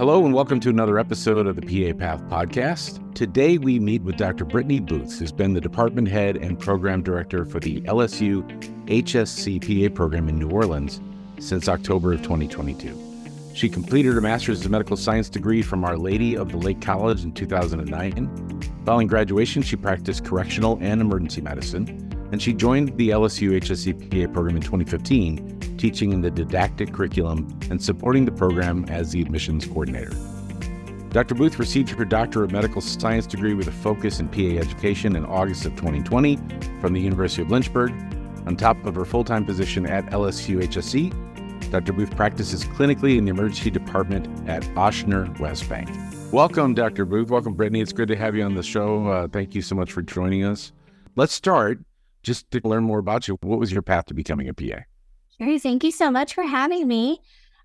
Hello, 0.00 0.24
and 0.24 0.32
welcome 0.32 0.60
to 0.60 0.70
another 0.70 0.98
episode 0.98 1.46
of 1.46 1.56
the 1.56 1.60
PA 1.60 1.94
Path 1.94 2.22
podcast. 2.30 3.14
Today, 3.14 3.58
we 3.58 3.78
meet 3.78 4.00
with 4.00 4.16
Dr. 4.16 4.46
Brittany 4.46 4.80
Booth, 4.80 5.18
who's 5.18 5.30
been 5.30 5.52
the 5.52 5.60
department 5.60 6.08
head 6.08 6.38
and 6.38 6.58
program 6.58 7.02
director 7.02 7.44
for 7.44 7.60
the 7.60 7.82
LSU 7.82 8.42
HSC 8.86 9.60
PA 9.60 9.94
program 9.94 10.30
in 10.30 10.38
New 10.38 10.48
Orleans 10.48 11.02
since 11.38 11.68
October 11.68 12.14
of 12.14 12.22
2022. 12.22 12.98
She 13.52 13.68
completed 13.68 14.14
her 14.14 14.22
master's 14.22 14.64
of 14.64 14.70
medical 14.70 14.96
science 14.96 15.28
degree 15.28 15.60
from 15.60 15.84
Our 15.84 15.98
Lady 15.98 16.34
of 16.34 16.50
the 16.50 16.56
Lake 16.56 16.80
College 16.80 17.22
in 17.22 17.32
2009. 17.32 18.62
Following 18.86 19.06
graduation, 19.06 19.60
she 19.60 19.76
practiced 19.76 20.24
correctional 20.24 20.78
and 20.80 21.02
emergency 21.02 21.42
medicine, 21.42 22.10
and 22.32 22.40
she 22.40 22.54
joined 22.54 22.96
the 22.96 23.10
LSU 23.10 23.50
HSC 23.60 24.08
PA 24.08 24.32
program 24.32 24.56
in 24.56 24.62
2015 24.62 25.69
teaching 25.80 26.12
in 26.12 26.20
the 26.20 26.30
didactic 26.30 26.92
curriculum, 26.92 27.48
and 27.70 27.82
supporting 27.82 28.26
the 28.26 28.32
program 28.32 28.84
as 28.88 29.12
the 29.12 29.22
admissions 29.22 29.66
coordinator. 29.66 30.12
Dr. 31.08 31.34
Booth 31.34 31.58
received 31.58 31.88
her 31.88 32.04
Doctor 32.04 32.44
of 32.44 32.52
Medical 32.52 32.80
Science 32.80 33.26
degree 33.26 33.54
with 33.54 33.66
a 33.66 33.72
focus 33.72 34.20
in 34.20 34.28
PA 34.28 34.60
education 34.60 35.16
in 35.16 35.24
August 35.24 35.64
of 35.64 35.74
2020 35.74 36.36
from 36.80 36.92
the 36.92 37.00
University 37.00 37.42
of 37.42 37.50
Lynchburg. 37.50 37.90
On 38.46 38.56
top 38.56 38.84
of 38.84 38.94
her 38.94 39.04
full 39.04 39.24
time 39.24 39.44
position 39.44 39.86
at 39.86 40.04
LSU 40.10 40.62
HSC, 40.62 41.70
Dr. 41.70 41.92
Booth 41.92 42.14
practices 42.14 42.64
clinically 42.64 43.16
in 43.16 43.24
the 43.24 43.30
emergency 43.30 43.70
department 43.70 44.26
at 44.48 44.62
Ochsner 44.74 45.36
West 45.40 45.68
Bank. 45.68 45.88
Welcome, 46.32 46.74
Dr. 46.74 47.04
Booth. 47.04 47.30
Welcome, 47.30 47.54
Brittany. 47.54 47.80
It's 47.80 47.92
good 47.92 48.08
to 48.08 48.16
have 48.16 48.36
you 48.36 48.44
on 48.44 48.54
the 48.54 48.62
show. 48.62 49.06
Uh, 49.06 49.28
thank 49.28 49.54
you 49.54 49.62
so 49.62 49.74
much 49.74 49.92
for 49.92 50.02
joining 50.02 50.44
us. 50.44 50.72
Let's 51.16 51.32
start 51.32 51.80
just 52.22 52.50
to 52.52 52.60
learn 52.64 52.84
more 52.84 52.98
about 52.98 53.26
you. 53.26 53.36
What 53.40 53.58
was 53.58 53.72
your 53.72 53.82
path 53.82 54.06
to 54.06 54.14
becoming 54.14 54.48
a 54.48 54.54
PA? 54.54 54.84
Gary, 55.40 55.58
thank 55.58 55.82
you 55.82 55.90
so 55.90 56.10
much 56.10 56.34
for 56.34 56.42
having 56.42 56.86
me. 56.86 57.22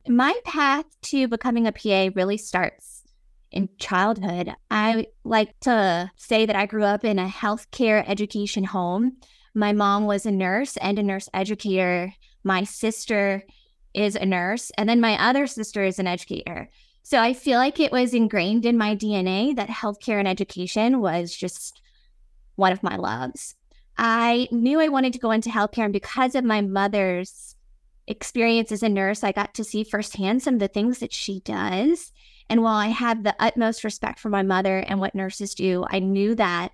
My 0.08 0.34
path 0.46 0.86
to 1.08 1.28
becoming 1.28 1.68
a 1.68 1.74
PA 1.74 2.10
really 2.16 2.38
starts 2.38 3.04
in 3.52 3.68
childhood. 3.80 4.54
I 4.72 5.08
like 5.26 5.60
to 5.62 6.10
say 6.16 6.46
that 6.46 6.56
I 6.56 6.68
grew 6.68 6.86
up 6.86 7.04
in 7.04 7.20
a 7.20 7.28
healthcare 7.28 8.08
education 8.08 8.64
home. 8.64 9.18
My 9.54 9.74
mom 9.74 10.06
was 10.06 10.26
a 10.26 10.32
nurse 10.32 10.78
and 10.78 10.98
a 10.98 11.04
nurse 11.04 11.28
educator. 11.34 12.14
My 12.46 12.64
sister 12.64 13.44
is 13.94 14.16
a 14.16 14.26
nurse, 14.26 14.72
and 14.78 14.88
then 14.88 15.02
my 15.02 15.22
other 15.22 15.46
sister 15.46 15.84
is 15.84 16.00
an 16.00 16.08
educator. 16.08 16.70
So 17.04 17.20
I 17.20 17.34
feel 17.34 17.58
like 17.58 17.82
it 17.82 17.92
was 17.92 18.14
ingrained 18.14 18.66
in 18.66 18.78
my 18.78 18.96
DNA 18.96 19.54
that 19.58 19.68
healthcare 19.68 20.20
and 20.20 20.30
education 20.30 21.02
was 21.02 21.36
just 21.36 21.82
one 22.56 22.72
of 22.72 22.84
my 22.84 22.96
loves. 22.96 23.56
I 23.98 24.48
knew 24.50 24.80
I 24.80 24.88
wanted 24.88 25.12
to 25.12 25.20
go 25.20 25.32
into 25.32 25.50
healthcare, 25.50 25.84
and 25.84 25.94
because 25.94 26.36
of 26.36 26.46
my 26.46 26.62
mother's 26.62 27.55
experience 28.08 28.72
as 28.72 28.84
a 28.84 28.90
nurse, 28.90 29.24
I 29.24 29.32
got 29.32 29.54
to 29.56 29.64
see 29.64 29.84
firsthand 29.84 30.44
some 30.44 30.56
of 30.56 30.60
the 30.60 30.68
things 30.68 31.00
that 31.00 31.14
she 31.14 31.40
does. 31.42 32.12
And 32.50 32.62
while 32.62 32.76
I 32.76 32.88
have 32.88 33.24
the 33.24 33.36
utmost 33.40 33.84
respect 33.84 34.20
for 34.20 34.30
my 34.30 34.44
mother 34.44 34.80
and 34.80 35.00
what 35.00 35.16
nurses 35.16 35.56
do, 35.56 35.86
I 35.90 36.00
knew 36.00 36.36
that 36.36 36.72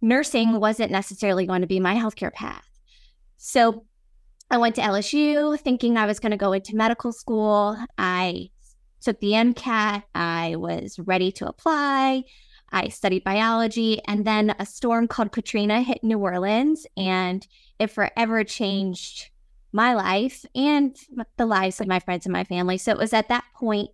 nursing 0.00 0.58
wasn't 0.58 0.92
necessarily 0.92 1.46
going 1.46 1.60
to 1.60 1.66
be 1.66 1.80
my 1.80 1.94
healthcare 1.94 2.32
path. 2.32 2.66
So 3.36 3.84
I 4.50 4.58
went 4.58 4.76
to 4.76 4.80
LSU 4.80 5.58
thinking 5.60 5.96
I 5.96 6.06
was 6.06 6.20
going 6.20 6.30
to 6.30 6.36
go 6.36 6.52
into 6.52 6.76
medical 6.76 7.12
school. 7.12 7.76
I 7.98 8.50
took 9.00 9.20
the 9.20 9.32
MCAT. 9.32 10.04
I 10.14 10.56
was 10.56 10.98
ready 10.98 11.32
to 11.32 11.46
apply. 11.46 12.24
I 12.72 12.88
studied 12.88 13.24
biology. 13.24 14.00
And 14.06 14.24
then 14.24 14.54
a 14.58 14.66
storm 14.66 15.08
called 15.08 15.32
Katrina 15.32 15.82
hit 15.82 16.02
New 16.02 16.18
Orleans 16.18 16.86
and 16.96 17.46
it 17.78 17.88
forever 17.88 18.44
changed 18.44 19.30
my 19.76 19.94
life 19.94 20.44
and 20.54 20.96
the 21.36 21.46
lives 21.46 21.80
of 21.80 21.86
my 21.86 22.00
friends 22.00 22.26
and 22.26 22.32
my 22.32 22.44
family. 22.44 22.78
So 22.78 22.90
it 22.90 22.98
was 22.98 23.12
at 23.12 23.28
that 23.28 23.44
point 23.54 23.90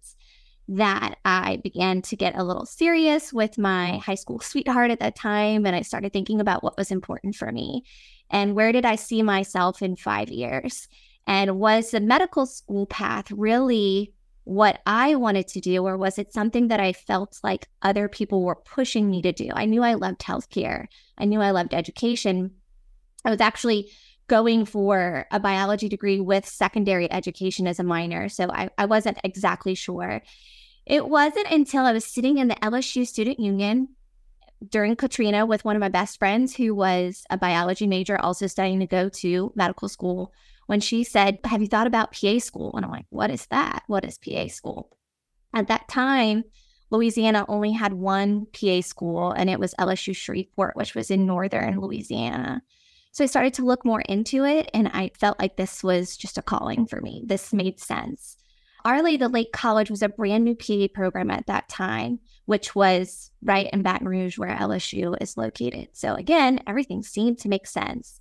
that 0.68 1.16
I 1.24 1.60
began 1.62 2.00
to 2.02 2.16
get 2.16 2.36
a 2.36 2.44
little 2.44 2.64
serious 2.64 3.32
with 3.32 3.58
my 3.58 3.90
mm-hmm. 3.90 3.98
high 3.98 4.14
school 4.14 4.40
sweetheart 4.40 4.92
at 4.92 5.00
that 5.00 5.16
time. 5.16 5.66
And 5.66 5.76
I 5.76 5.82
started 5.82 6.12
thinking 6.12 6.40
about 6.40 6.62
what 6.62 6.78
was 6.78 6.90
important 6.90 7.34
for 7.34 7.50
me 7.52 7.82
and 8.30 8.54
where 8.54 8.72
did 8.72 8.86
I 8.86 8.96
see 8.96 9.22
myself 9.22 9.82
in 9.82 9.96
five 9.96 10.30
years? 10.30 10.88
And 11.26 11.58
was 11.58 11.90
the 11.90 12.00
medical 12.00 12.46
school 12.46 12.86
path 12.86 13.30
really 13.30 14.14
what 14.44 14.80
I 14.86 15.14
wanted 15.14 15.46
to 15.48 15.60
do, 15.60 15.86
or 15.86 15.96
was 15.96 16.18
it 16.18 16.32
something 16.32 16.66
that 16.68 16.80
I 16.80 16.92
felt 16.92 17.38
like 17.44 17.68
other 17.82 18.08
people 18.08 18.42
were 18.42 18.56
pushing 18.56 19.08
me 19.08 19.22
to 19.22 19.30
do? 19.30 19.50
I 19.54 19.66
knew 19.66 19.84
I 19.84 19.94
loved 19.94 20.20
healthcare, 20.20 20.86
I 21.16 21.26
knew 21.26 21.40
I 21.40 21.50
loved 21.50 21.74
education. 21.74 22.52
I 23.24 23.30
was 23.30 23.40
actually 23.40 23.92
going 24.28 24.64
for 24.64 25.26
a 25.30 25.40
biology 25.40 25.88
degree 25.88 26.20
with 26.20 26.46
secondary 26.46 27.10
education 27.10 27.66
as 27.66 27.78
a 27.78 27.84
minor. 27.84 28.28
So 28.28 28.50
I, 28.50 28.70
I 28.78 28.86
wasn't 28.86 29.18
exactly 29.24 29.74
sure. 29.74 30.22
It 30.86 31.08
wasn't 31.08 31.50
until 31.50 31.84
I 31.84 31.92
was 31.92 32.04
sitting 32.04 32.38
in 32.38 32.48
the 32.48 32.56
LSU 32.56 33.06
Student 33.06 33.38
Union 33.38 33.88
during 34.68 34.96
Katrina 34.96 35.44
with 35.44 35.64
one 35.64 35.76
of 35.76 35.80
my 35.80 35.88
best 35.88 36.18
friends 36.18 36.56
who 36.56 36.74
was 36.74 37.24
a 37.30 37.36
biology 37.36 37.86
major, 37.86 38.18
also 38.18 38.46
studying 38.46 38.80
to 38.80 38.86
go 38.86 39.08
to 39.08 39.52
medical 39.54 39.88
school, 39.88 40.32
when 40.66 40.80
she 40.80 41.04
said, 41.04 41.38
Have 41.44 41.60
you 41.60 41.68
thought 41.68 41.86
about 41.86 42.12
PA 42.12 42.38
school? 42.38 42.72
And 42.74 42.84
I'm 42.84 42.90
like, 42.90 43.06
What 43.10 43.30
is 43.30 43.46
that? 43.46 43.82
What 43.86 44.04
is 44.04 44.18
PA 44.18 44.48
school? 44.48 44.96
At 45.54 45.68
that 45.68 45.88
time, 45.88 46.44
Louisiana 46.90 47.44
only 47.48 47.72
had 47.72 47.92
one 47.94 48.46
PA 48.52 48.80
school, 48.82 49.32
and 49.32 49.48
it 49.50 49.58
was 49.58 49.74
LSU 49.78 50.14
Shreveport, 50.14 50.76
which 50.76 50.94
was 50.94 51.10
in 51.10 51.26
northern 51.26 51.80
Louisiana. 51.80 52.62
So 53.12 53.24
I 53.24 53.26
started 53.26 53.52
to 53.54 53.64
look 53.64 53.84
more 53.84 54.00
into 54.00 54.44
it, 54.44 54.70
and 54.72 54.88
I 54.88 55.10
felt 55.18 55.38
like 55.38 55.56
this 55.56 55.84
was 55.84 56.16
just 56.16 56.38
a 56.38 56.42
calling 56.42 56.86
for 56.86 57.00
me. 57.02 57.22
This 57.26 57.52
made 57.52 57.78
sense. 57.78 58.38
Our 58.84 59.02
the 59.02 59.28
Lake 59.28 59.52
College 59.52 59.90
was 59.90 60.02
a 60.02 60.08
brand 60.08 60.44
new 60.44 60.56
PA 60.56 60.88
program 60.92 61.30
at 61.30 61.46
that 61.46 61.68
time, 61.68 62.18
which 62.46 62.74
was 62.74 63.30
right 63.42 63.68
in 63.72 63.82
Baton 63.82 64.08
Rouge, 64.08 64.38
where 64.38 64.56
LSU 64.56 65.14
is 65.20 65.36
located. 65.36 65.88
So 65.92 66.14
again, 66.14 66.60
everything 66.66 67.02
seemed 67.02 67.38
to 67.40 67.48
make 67.48 67.66
sense. 67.66 68.20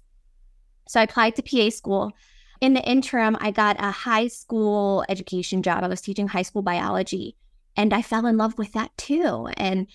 So 0.88 1.00
I 1.00 1.04
applied 1.04 1.36
to 1.38 1.42
PA 1.42 1.70
school. 1.70 2.12
In 2.60 2.74
the 2.74 2.84
interim, 2.88 3.38
I 3.40 3.52
got 3.52 3.78
a 3.80 3.90
high 3.90 4.28
school 4.28 5.04
education 5.10 5.64
job. 5.64 5.84
I 5.84 5.88
was 5.88 6.02
teaching 6.02 6.28
high 6.28 6.44
school 6.44 6.62
biology, 6.62 7.38
and 7.76 7.94
I 7.94 8.02
fell 8.02 8.28
in 8.28 8.38
love 8.38 8.58
with 8.58 8.74
that 8.74 8.96
too. 8.98 9.48
And 9.56 9.88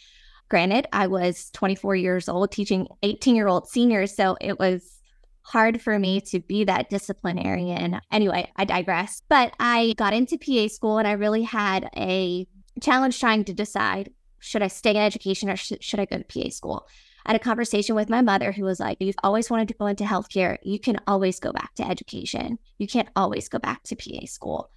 Granted, 0.48 0.86
I 0.92 1.06
was 1.06 1.50
24 1.52 1.96
years 1.96 2.28
old 2.28 2.52
teaching 2.52 2.86
18 3.02 3.34
year 3.34 3.48
old 3.48 3.68
seniors. 3.68 4.14
So 4.14 4.36
it 4.40 4.58
was 4.58 5.00
hard 5.42 5.80
for 5.80 5.98
me 5.98 6.20
to 6.20 6.40
be 6.40 6.64
that 6.64 6.90
disciplinarian. 6.90 8.00
Anyway, 8.10 8.50
I 8.56 8.64
digress. 8.64 9.22
But 9.28 9.52
I 9.60 9.94
got 9.96 10.12
into 10.12 10.38
PA 10.38 10.68
school 10.68 10.98
and 10.98 11.06
I 11.06 11.12
really 11.12 11.42
had 11.42 11.88
a 11.96 12.46
challenge 12.80 13.18
trying 13.18 13.44
to 13.44 13.54
decide 13.54 14.10
should 14.38 14.62
I 14.62 14.68
stay 14.68 14.90
in 14.90 14.96
education 14.96 15.48
or 15.48 15.56
sh- 15.56 15.72
should 15.80 15.98
I 15.98 16.04
go 16.04 16.18
to 16.18 16.24
PA 16.24 16.50
school? 16.50 16.86
I 17.24 17.32
had 17.32 17.40
a 17.40 17.44
conversation 17.44 17.96
with 17.96 18.08
my 18.08 18.22
mother 18.22 18.52
who 18.52 18.64
was 18.64 18.78
like, 18.78 18.98
You've 19.00 19.16
always 19.24 19.50
wanted 19.50 19.68
to 19.68 19.74
go 19.74 19.86
into 19.86 20.04
healthcare. 20.04 20.58
You 20.62 20.78
can 20.78 21.00
always 21.06 21.40
go 21.40 21.52
back 21.52 21.74
to 21.76 21.88
education. 21.88 22.58
You 22.78 22.86
can't 22.86 23.08
always 23.16 23.48
go 23.48 23.58
back 23.58 23.82
to 23.84 23.96
PA 23.96 24.26
school. 24.26 24.70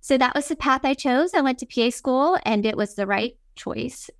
So 0.00 0.18
that 0.18 0.34
was 0.34 0.48
the 0.48 0.56
path 0.56 0.80
I 0.84 0.94
chose. 0.94 1.32
I 1.34 1.42
went 1.42 1.58
to 1.60 1.66
PA 1.66 1.90
school 1.90 2.38
and 2.44 2.66
it 2.66 2.76
was 2.76 2.94
the 2.94 3.06
right 3.06 3.34
choice. 3.54 4.10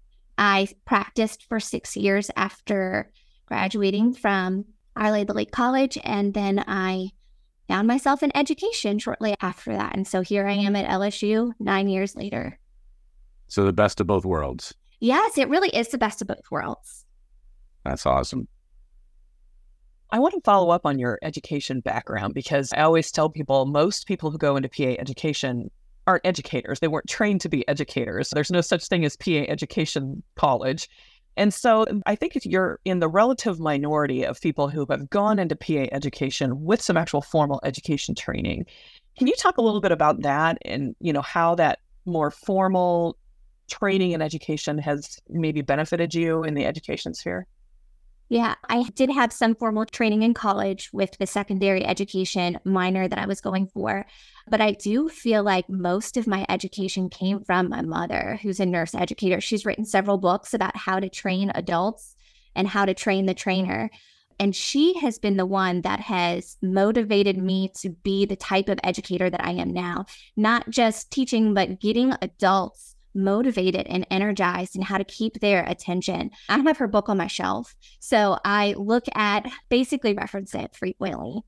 I 0.44 0.66
practiced 0.84 1.44
for 1.48 1.60
six 1.60 1.96
years 1.96 2.28
after 2.34 3.12
graduating 3.46 4.14
from 4.14 4.64
Our 4.96 5.12
Lady 5.12 5.32
Lake 5.32 5.52
College, 5.52 5.96
and 6.02 6.34
then 6.34 6.64
I 6.66 7.10
found 7.68 7.86
myself 7.86 8.24
in 8.24 8.36
education 8.36 8.98
shortly 8.98 9.36
after 9.40 9.72
that. 9.72 9.94
And 9.94 10.04
so 10.04 10.20
here 10.20 10.48
I 10.48 10.54
am 10.54 10.74
at 10.74 10.90
LSU 10.90 11.52
nine 11.60 11.88
years 11.88 12.16
later. 12.16 12.58
So 13.46 13.64
the 13.64 13.72
best 13.72 14.00
of 14.00 14.08
both 14.08 14.24
worlds. 14.24 14.74
Yes, 14.98 15.38
it 15.38 15.48
really 15.48 15.68
is 15.68 15.90
the 15.90 15.98
best 15.98 16.20
of 16.20 16.26
both 16.26 16.50
worlds. 16.50 17.04
That's 17.84 18.04
awesome. 18.04 18.48
I 20.10 20.18
want 20.18 20.34
to 20.34 20.40
follow 20.40 20.70
up 20.70 20.84
on 20.84 20.98
your 20.98 21.20
education 21.22 21.78
background 21.78 22.34
because 22.34 22.72
I 22.72 22.80
always 22.82 23.12
tell 23.12 23.30
people 23.30 23.66
most 23.66 24.08
people 24.08 24.32
who 24.32 24.38
go 24.38 24.56
into 24.56 24.68
PA 24.68 24.96
education 24.98 25.70
aren't 26.06 26.26
educators. 26.26 26.80
They 26.80 26.88
weren't 26.88 27.08
trained 27.08 27.40
to 27.42 27.48
be 27.48 27.66
educators. 27.68 28.30
There's 28.30 28.50
no 28.50 28.60
such 28.60 28.86
thing 28.86 29.04
as 29.04 29.16
PA 29.16 29.44
education 29.48 30.22
college. 30.36 30.88
And 31.36 31.54
so 31.54 31.86
um, 31.88 32.02
I 32.06 32.14
think 32.14 32.36
if 32.36 32.44
you're 32.44 32.78
in 32.84 32.98
the 32.98 33.08
relative 33.08 33.58
minority 33.58 34.24
of 34.24 34.40
people 34.40 34.68
who 34.68 34.84
have 34.88 35.10
gone 35.10 35.38
into 35.38 35.56
PA 35.56 35.86
education 35.92 36.64
with 36.64 36.82
some 36.82 36.96
actual 36.96 37.22
formal 37.22 37.60
education 37.64 38.14
training. 38.14 38.66
Can 39.16 39.26
you 39.26 39.34
talk 39.34 39.58
a 39.58 39.62
little 39.62 39.80
bit 39.80 39.92
about 39.92 40.22
that 40.22 40.58
and, 40.62 40.94
you 41.00 41.12
know, 41.12 41.22
how 41.22 41.54
that 41.54 41.78
more 42.04 42.30
formal 42.30 43.16
training 43.70 44.12
and 44.12 44.22
education 44.22 44.78
has 44.78 45.18
maybe 45.28 45.62
benefited 45.62 46.14
you 46.14 46.42
in 46.44 46.54
the 46.54 46.66
education 46.66 47.14
sphere? 47.14 47.46
Yeah, 48.32 48.54
I 48.66 48.84
did 48.94 49.10
have 49.10 49.30
some 49.30 49.54
formal 49.54 49.84
training 49.84 50.22
in 50.22 50.32
college 50.32 50.88
with 50.90 51.18
the 51.18 51.26
secondary 51.26 51.84
education 51.84 52.58
minor 52.64 53.06
that 53.06 53.18
I 53.18 53.26
was 53.26 53.42
going 53.42 53.66
for. 53.66 54.06
But 54.48 54.62
I 54.62 54.70
do 54.70 55.10
feel 55.10 55.42
like 55.42 55.68
most 55.68 56.16
of 56.16 56.26
my 56.26 56.46
education 56.48 57.10
came 57.10 57.44
from 57.44 57.68
my 57.68 57.82
mother, 57.82 58.38
who's 58.40 58.58
a 58.58 58.64
nurse 58.64 58.94
educator. 58.94 59.42
She's 59.42 59.66
written 59.66 59.84
several 59.84 60.16
books 60.16 60.54
about 60.54 60.78
how 60.78 60.98
to 60.98 61.10
train 61.10 61.52
adults 61.54 62.16
and 62.56 62.66
how 62.66 62.86
to 62.86 62.94
train 62.94 63.26
the 63.26 63.34
trainer. 63.34 63.90
And 64.40 64.56
she 64.56 64.98
has 65.00 65.18
been 65.18 65.36
the 65.36 65.44
one 65.44 65.82
that 65.82 66.00
has 66.00 66.56
motivated 66.62 67.36
me 67.36 67.70
to 67.82 67.90
be 67.90 68.24
the 68.24 68.34
type 68.34 68.70
of 68.70 68.80
educator 68.82 69.28
that 69.28 69.44
I 69.44 69.50
am 69.50 69.74
now, 69.74 70.06
not 70.38 70.70
just 70.70 71.10
teaching, 71.10 71.52
but 71.52 71.80
getting 71.80 72.14
adults 72.22 72.96
motivated 73.14 73.86
and 73.86 74.06
energized 74.10 74.74
and 74.74 74.84
how 74.84 74.98
to 74.98 75.04
keep 75.04 75.40
their 75.40 75.64
attention. 75.64 76.30
I 76.48 76.58
have 76.58 76.78
her 76.78 76.88
book 76.88 77.08
on 77.08 77.18
my 77.18 77.26
shelf. 77.26 77.74
So 78.00 78.38
I 78.44 78.74
look 78.76 79.04
at 79.14 79.50
basically 79.68 80.14
reference 80.14 80.54
it 80.54 80.74
frequently, 80.74 81.42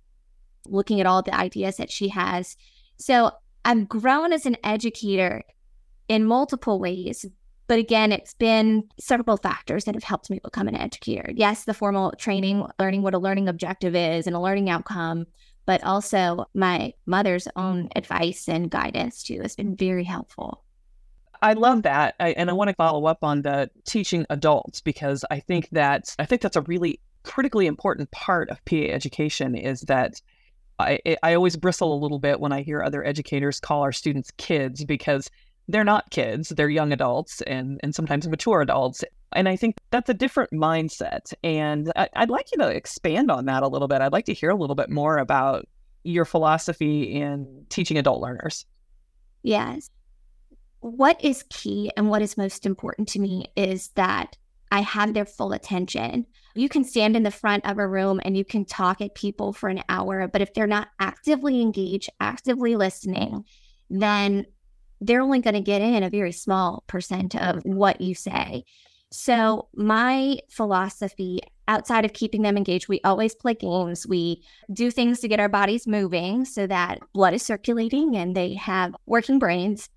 looking 0.67 1.01
at 1.01 1.07
all 1.07 1.23
the 1.23 1.35
ideas 1.35 1.77
that 1.77 1.91
she 1.91 2.09
has. 2.09 2.57
So 2.99 3.33
I've 3.65 3.89
grown 3.89 4.33
as 4.33 4.47
an 4.47 4.57
educator 4.63 5.43
in 6.09 6.25
multiple 6.25 6.79
ways. 6.79 7.25
But 7.67 7.79
again, 7.79 8.13
it's 8.13 8.35
been 8.35 8.85
several 9.01 9.39
factors 9.39 9.85
that 9.85 9.95
have 9.95 10.05
helped 10.05 10.29
me 10.29 10.39
become 10.45 10.69
an 10.69 10.77
educator. 10.77 11.33
Yes, 11.35 11.65
the 11.65 11.73
formal 11.73 12.13
training, 12.19 12.67
learning 12.79 13.03
what 13.03 13.15
a 13.15 13.19
learning 13.19 13.49
objective 13.49 13.97
is 13.97 14.27
and 14.27 14.37
a 14.37 14.41
learning 14.41 14.69
outcome, 14.69 15.25
but 15.65 15.83
also 15.83 16.45
my 16.55 16.93
mother's 17.07 17.49
own 17.57 17.89
advice 17.97 18.49
and 18.49 18.71
guidance 18.71 19.23
too 19.23 19.41
has 19.41 19.57
been 19.57 19.77
very 19.77 20.05
helpful. 20.05 20.64
I 21.43 21.53
love 21.55 21.83
that. 21.83 22.15
I, 22.21 22.31
and 22.31 22.51
I 22.51 22.53
want 22.53 22.69
to 22.69 22.75
follow 22.75 23.07
up 23.07 23.23
on 23.23 23.43
the 23.43 23.71
teaching 23.87 24.27
adults 24.31 24.81
because 24.81 25.25
I 25.31 25.41
think 25.41 25.69
that 25.71 26.15
I 26.19 26.27
think 26.27 26.43
that's 26.43 26.57
a 26.57 26.63
really 26.63 27.01
critically 27.23 27.67
important 27.67 28.11
part 28.11 28.51
of 28.51 28.65
PA 28.65 28.77
education 28.77 29.55
is 29.55 29.81
that 29.83 30.21
I, 30.79 30.99
I 31.23 31.35
always 31.35 31.57
bristle 31.57 31.95
a 31.95 32.01
little 32.01 32.19
bit 32.19 32.41
when 32.41 32.53
I 32.53 32.63
hear 32.63 32.83
other 32.83 33.05
educators 33.05 33.61
call 33.61 33.83
our 33.83 33.93
students 33.93 34.31
kids 34.37 34.85
because 34.85 35.31
they're 35.69 35.85
not 35.85 36.11
kids, 36.11 36.51
they're 36.51 36.69
young 36.69 36.93
adults 36.93 37.41
and, 37.43 37.81
and 37.83 37.95
sometimes 37.95 38.29
mature 38.29 38.61
adults. 38.61 39.03
And 39.33 39.49
I 39.49 39.57
think 39.57 39.77
that's 39.91 40.11
a 40.11 40.15
different 40.15 40.53
mindset. 40.53 41.33
And 41.43 41.91
I, 41.97 42.09
I'd 42.15 42.31
like 42.31 42.51
you 42.53 42.59
to 42.59 42.69
expand 42.69 43.31
on 43.31 43.47
that 43.47 43.63
a 43.63 43.69
little 43.69 43.89
bit. 43.89 44.01
I'd 44.01 44.13
like 44.13 44.27
to 44.27 44.35
hear 44.35 44.51
a 44.51 44.57
little 44.57 44.77
bit 44.77 44.91
more 44.91 45.19
about 45.19 45.67
your 46.03 46.25
philosophy 46.25 47.03
in 47.15 47.65
teaching 47.71 47.97
adult 47.97 48.21
learners. 48.21 48.67
Yes. 49.43 49.91
What 50.85 51.25
is 51.25 51.47
key 51.49 51.91
and 51.97 52.11
what 52.11 52.21
is 52.21 52.37
most 52.37 52.67
important 52.67 53.09
to 53.09 53.19
me 53.19 53.47
is 53.57 53.89
that 53.95 54.37
I 54.71 54.83
have 54.83 55.15
their 55.15 55.25
full 55.25 55.55
attention. 55.55 56.27
You 56.55 56.69
can 56.69 56.85
stand 56.85 57.17
in 57.17 57.23
the 57.23 57.31
front 57.31 57.65
of 57.65 57.79
a 57.79 57.89
room 57.89 58.21
and 58.23 58.37
you 58.37 58.45
can 58.45 58.67
talk 58.67 59.01
at 59.01 59.15
people 59.15 59.55
for 59.55 59.71
an 59.71 59.83
hour, 59.89 60.29
but 60.29 60.43
if 60.43 60.53
they're 60.53 60.67
not 60.67 60.89
actively 61.01 61.63
engaged, 61.63 62.11
actively 62.21 62.77
listening, 62.77 63.47
then 63.89 64.45
they're 65.01 65.23
only 65.23 65.41
going 65.41 65.55
to 65.55 65.63
get 65.63 65.81
in 65.81 66.03
a 66.03 66.11
very 66.11 66.33
small 66.33 66.85
percent 66.87 67.35
of 67.35 67.63
what 67.65 68.03
you 68.03 68.15
say. 68.15 68.65
So, 69.11 69.69
my 69.75 70.37
philosophy 70.51 71.41
outside 71.67 72.05
of 72.05 72.13
keeping 72.13 72.43
them 72.43 72.59
engaged, 72.59 72.89
we 72.89 73.01
always 73.05 73.35
play 73.35 73.55
games. 73.55 74.07
We 74.07 74.43
do 74.71 74.91
things 74.91 75.21
to 75.21 75.29
get 75.29 75.41
our 75.41 75.49
bodies 75.49 75.87
moving 75.87 76.45
so 76.45 76.67
that 76.67 76.99
blood 77.15 77.33
is 77.33 77.43
circulating 77.43 78.17
and 78.17 78.37
they 78.37 78.53
have 78.53 78.95
working 79.07 79.39
brains. 79.39 79.89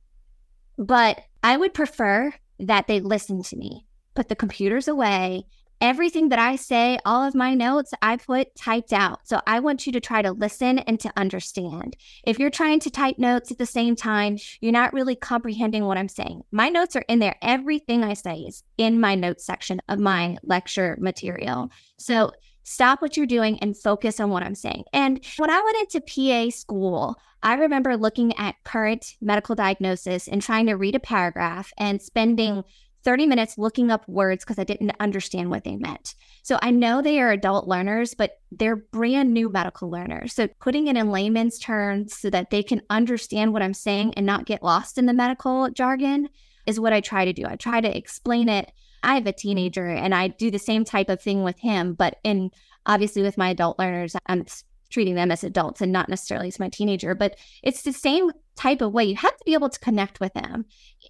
But 0.78 1.22
I 1.44 1.58
would 1.58 1.74
prefer 1.74 2.34
that 2.60 2.88
they 2.88 3.00
listen 3.00 3.44
to 3.44 3.56
me, 3.56 3.86
put 4.16 4.30
the 4.30 4.36
computers 4.36 4.88
away, 4.88 5.46
everything 5.80 6.30
that 6.30 6.40
I 6.40 6.56
say, 6.56 6.98
all 7.06 7.24
of 7.24 7.36
my 7.36 7.54
notes, 7.54 7.94
I 8.02 8.18
put 8.18 8.56
typed 8.56 8.94
out. 8.94 9.28
So 9.28 9.42
I 9.46 9.60
want 9.60 9.86
you 9.86 9.94
to 9.94 10.00
try 10.00 10.22
to 10.22 10.32
listen 10.32 10.80
and 10.80 11.00
to 11.00 11.12
understand. 11.16 11.96
If 12.26 12.40
you're 12.40 12.50
trying 12.50 12.80
to 12.82 12.90
type 12.90 13.20
notes 13.20 13.52
at 13.52 13.58
the 13.58 13.66
same 13.66 13.96
time, 13.96 14.38
you're 14.60 14.72
not 14.72 14.94
really 14.94 15.16
comprehending 15.16 15.86
what 15.86 15.98
I'm 15.98 16.10
saying. 16.10 16.42
My 16.52 16.70
notes 16.70 16.96
are 16.96 17.06
in 17.08 17.20
there. 17.20 17.36
Everything 17.42 18.04
I 18.04 18.14
say 18.14 18.38
is 18.40 18.64
in 18.78 19.00
my 19.00 19.16
notes 19.16 19.46
section 19.46 19.80
of 19.88 20.00
my 20.00 20.38
lecture 20.44 20.98
material. 21.00 21.70
So 21.98 22.32
stop 22.68 23.02
what 23.02 23.16
you're 23.16 23.26
doing 23.26 23.58
and 23.60 23.78
focus 23.78 24.20
on 24.20 24.30
what 24.30 24.44
I'm 24.44 24.54
saying. 24.54 24.84
And 24.92 25.24
when 25.38 25.50
I 25.50 25.62
went 25.62 25.94
into 25.94 26.02
PA 26.02 26.50
school, 26.50 27.16
I 27.42 27.54
remember 27.54 27.96
looking 27.96 28.36
at 28.38 28.56
current 28.66 29.16
medical 29.22 29.56
diagnosis 29.56 30.28
and 30.28 30.42
trying 30.42 30.66
to 30.66 30.74
read 30.74 30.94
a 30.94 31.00
paragraph 31.00 31.72
and 31.78 32.02
spending 32.02 32.56
mm. 32.56 32.64
30 33.06 33.26
minutes 33.26 33.58
looking 33.58 33.90
up 33.90 34.06
words 34.10 34.44
because 34.44 34.60
I 34.60 34.66
didn't 34.66 34.92
understand 35.00 35.50
what 35.50 35.64
they 35.64 35.78
meant. 35.78 36.14
So 36.44 36.60
I 36.62 36.72
know 36.72 37.02
they 37.02 37.22
are 37.22 37.32
adult 37.32 37.70
learners, 37.70 38.14
but 38.14 38.32
they're 38.52 38.76
brand 38.76 39.34
new 39.34 39.50
medical 39.50 39.90
learners. 39.90 40.34
So 40.34 40.50
putting 40.60 40.88
it 40.88 40.98
in 40.98 41.10
layman's 41.10 41.60
terms 41.60 42.18
so 42.18 42.30
that 42.32 42.50
they 42.50 42.64
can 42.64 42.82
understand 42.90 43.54
what 43.54 43.62
I'm 43.62 43.74
saying 43.74 44.16
and 44.16 44.26
not 44.26 44.46
get 44.46 44.62
lost 44.62 44.98
in 44.98 45.06
the 45.06 45.14
medical 45.14 45.70
jargon 45.70 46.28
is 46.66 46.82
what 46.82 46.92
I 46.92 47.00
try 47.00 47.24
to 47.24 47.32
do. 47.32 47.46
I 47.46 47.56
try 47.56 47.80
to 47.80 47.98
explain 47.98 48.50
it. 48.50 48.74
I 49.04 49.16
have 49.16 49.28
a 49.28 49.34
teenager 49.34 49.88
and 49.88 50.14
I 50.14 50.30
do 50.30 50.52
the 50.52 50.60
same 50.60 50.84
type 50.84 51.10
of 51.10 51.22
thing 51.22 51.44
with 51.44 51.60
him, 51.60 51.94
but 51.94 52.18
in 52.24 52.52
obviously 52.86 53.22
with 53.22 53.38
my 53.38 53.50
adult 53.50 53.80
learners, 53.80 54.16
I'm 54.26 54.46
treating 54.90 55.16
them 55.16 55.32
as 55.32 55.44
adults 55.44 55.82
and 55.82 55.92
not 55.92 56.10
necessarily 56.10 56.48
as 56.48 56.60
my 56.60 56.70
teenager, 56.70 57.14
but 57.14 57.38
it's 57.62 57.82
the 57.84 57.94
same 57.94 58.32
type 58.56 58.82
of 58.82 58.94
way. 58.94 59.04
You 59.04 59.16
have 59.16 59.36
to 59.36 59.44
be 59.46 59.54
able 59.54 59.70
to 59.70 59.80
connect 59.80 60.20
with 60.20 60.34
them. 60.34 60.66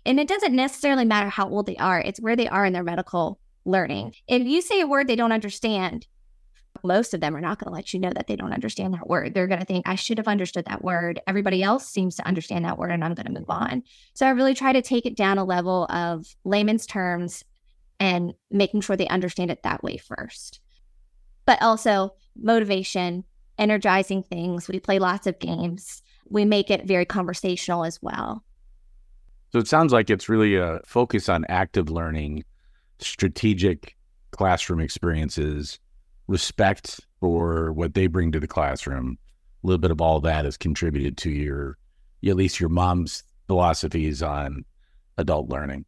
And 0.06 0.20
it 0.20 0.28
doesn't 0.28 0.56
necessarily 0.56 1.06
matter 1.06 1.30
how 1.30 1.50
old 1.50 1.66
they 1.66 1.78
are, 1.78 2.00
it's 2.00 2.20
where 2.20 2.36
they 2.36 2.48
are 2.48 2.66
in 2.66 2.74
their 2.74 2.84
medical 2.84 3.40
learning. 3.66 4.14
If 4.28 4.44
you 4.44 4.62
say 4.62 4.82
a 4.82 4.88
word 4.88 5.08
they 5.08 5.16
don't 5.16 5.32
understand, 5.32 6.08
most 6.84 7.14
of 7.14 7.22
them 7.22 7.36
are 7.36 7.42
not 7.42 7.60
going 7.60 7.72
to 7.72 7.76
let 7.76 7.94
you 7.94 8.00
know 8.00 8.12
that 8.12 8.28
they 8.28 8.36
don't 8.36 8.54
understand 8.54 8.94
that 8.94 9.08
word. 9.08 9.34
They're 9.34 9.48
going 9.48 9.60
to 9.60 9.66
think, 9.66 9.88
I 9.88 9.96
should 9.96 10.18
have 10.20 10.28
understood 10.28 10.66
that 10.66 10.84
word. 10.84 11.20
Everybody 11.28 11.64
else 11.64 11.88
seems 11.88 12.16
to 12.18 12.28
understand 12.28 12.66
that 12.66 12.78
word, 12.78 12.92
and 12.92 13.04
I'm 13.04 13.14
going 13.14 13.26
to 13.26 13.40
move 13.40 13.50
on. 13.50 13.84
So 14.14 14.26
I 14.26 14.30
really 14.30 14.54
try 14.54 14.74
to 14.74 14.82
take 14.82 15.06
it 15.06 15.16
down 15.16 15.38
a 15.38 15.44
level 15.44 15.86
of 15.86 16.26
layman's 16.46 16.86
terms 16.86 17.44
and 18.00 18.34
making 18.52 18.82
sure 18.82 18.96
they 18.96 19.08
understand 19.08 19.52
it 19.52 19.64
that 19.64 19.84
way 19.84 19.98
first. 19.98 20.60
But 21.46 21.62
also 21.62 22.14
motivation, 22.36 23.24
energizing 23.58 24.24
things. 24.24 24.68
We 24.68 24.80
play 24.80 25.00
lots 25.00 25.28
of 25.28 25.40
games 25.40 26.02
we 26.30 26.46
make 26.46 26.70
it 26.70 26.86
very 26.86 27.06
conversational 27.06 27.84
as 27.84 28.02
well. 28.02 28.44
So 29.52 29.60
it 29.60 29.68
sounds 29.68 29.94
like 29.94 30.10
it's 30.10 30.30
really 30.30 30.56
a 30.56 30.82
focus 30.86 31.30
on 31.30 31.46
active 31.48 31.90
learning, 31.90 32.44
strategic 33.00 33.96
classroom 34.32 34.80
experiences, 34.80 35.80
respect 36.28 37.00
for 37.20 37.72
what 37.72 37.94
they 37.94 38.08
bring 38.08 38.32
to 38.34 38.40
the 38.40 38.48
classroom. 38.48 39.18
A 39.64 39.68
little 39.68 39.80
bit 39.80 39.92
of 39.92 40.02
all 40.02 40.20
that 40.22 40.46
has 40.46 40.58
contributed 40.58 41.18
to 41.18 41.32
your, 41.32 41.78
at 42.26 42.36
least 42.36 42.60
your 42.60 42.70
mom's 42.70 43.24
philosophies 43.48 44.22
on 44.22 44.66
adult 45.18 45.50
learning. 45.50 45.86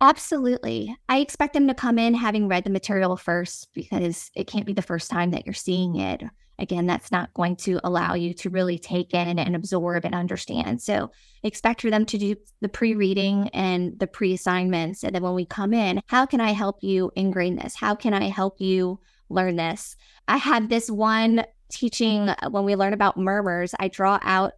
Absolutely. 0.00 0.96
I 1.08 1.18
expect 1.18 1.54
them 1.54 1.66
to 1.68 1.74
come 1.74 1.98
in 1.98 2.14
having 2.14 2.48
read 2.48 2.64
the 2.64 2.70
material 2.70 3.16
first 3.16 3.68
because 3.74 4.30
it 4.36 4.46
can't 4.46 4.66
be 4.66 4.72
the 4.72 4.82
first 4.82 5.10
time 5.10 5.32
that 5.32 5.44
you're 5.44 5.54
seeing 5.54 5.96
it 5.96 6.22
again, 6.58 6.86
that's 6.86 7.12
not 7.12 7.32
going 7.34 7.56
to 7.56 7.80
allow 7.84 8.14
you 8.14 8.34
to 8.34 8.50
really 8.50 8.78
take 8.78 9.14
in 9.14 9.38
and 9.38 9.54
absorb 9.54 10.04
and 10.04 10.14
understand. 10.14 10.82
So 10.82 11.10
expect 11.42 11.82
for 11.82 11.90
them 11.90 12.04
to 12.06 12.18
do 12.18 12.36
the 12.60 12.68
pre 12.68 12.94
reading 12.94 13.48
and 13.50 13.98
the 13.98 14.06
pre 14.06 14.34
assignments. 14.34 15.04
And 15.04 15.14
then 15.14 15.22
when 15.22 15.34
we 15.34 15.46
come 15.46 15.72
in, 15.72 16.00
how 16.06 16.26
can 16.26 16.40
I 16.40 16.52
help 16.52 16.82
you 16.82 17.10
ingrain 17.16 17.56
this? 17.56 17.76
How 17.76 17.94
can 17.94 18.12
I 18.12 18.28
help 18.28 18.60
you 18.60 19.00
learn 19.28 19.56
this? 19.56 19.96
I 20.26 20.38
had 20.38 20.68
this 20.68 20.90
one 20.90 21.44
teaching 21.70 22.28
uh, 22.30 22.50
when 22.50 22.64
we 22.64 22.76
learn 22.76 22.92
about 22.92 23.16
murmurs, 23.16 23.74
I 23.78 23.88
draw 23.88 24.18
out 24.22 24.52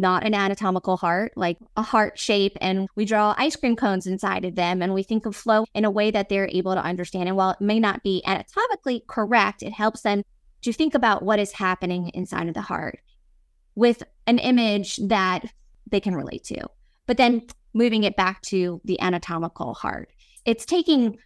not 0.00 0.24
an 0.24 0.34
anatomical 0.34 0.96
heart, 0.96 1.32
like 1.36 1.58
a 1.76 1.82
heart 1.82 2.18
shape, 2.18 2.56
and 2.60 2.88
we 2.96 3.04
draw 3.04 3.34
ice 3.38 3.56
cream 3.56 3.76
cones 3.76 4.06
inside 4.06 4.44
of 4.44 4.54
them. 4.54 4.82
And 4.82 4.94
we 4.94 5.02
think 5.02 5.26
of 5.26 5.36
flow 5.36 5.64
in 5.74 5.84
a 5.84 5.90
way 5.90 6.10
that 6.10 6.28
they're 6.28 6.48
able 6.50 6.74
to 6.74 6.82
understand. 6.82 7.28
And 7.28 7.36
while 7.36 7.50
it 7.50 7.60
may 7.60 7.80
not 7.80 8.02
be 8.02 8.22
anatomically 8.26 9.04
correct, 9.06 9.62
it 9.62 9.72
helps 9.72 10.02
them 10.02 10.22
to 10.62 10.72
think 10.72 10.94
about 10.94 11.22
what 11.22 11.38
is 11.38 11.52
happening 11.52 12.10
inside 12.14 12.48
of 12.48 12.54
the 12.54 12.62
heart 12.62 13.00
with 13.74 14.02
an 14.26 14.38
image 14.38 14.96
that 15.08 15.44
they 15.90 16.00
can 16.00 16.14
relate 16.14 16.44
to. 16.44 16.66
But 17.06 17.16
then 17.16 17.42
moving 17.74 18.04
it 18.04 18.16
back 18.16 18.40
to 18.42 18.80
the 18.84 19.00
anatomical 19.00 19.74
heart, 19.74 20.10
it's 20.44 20.64
taking 20.64 21.18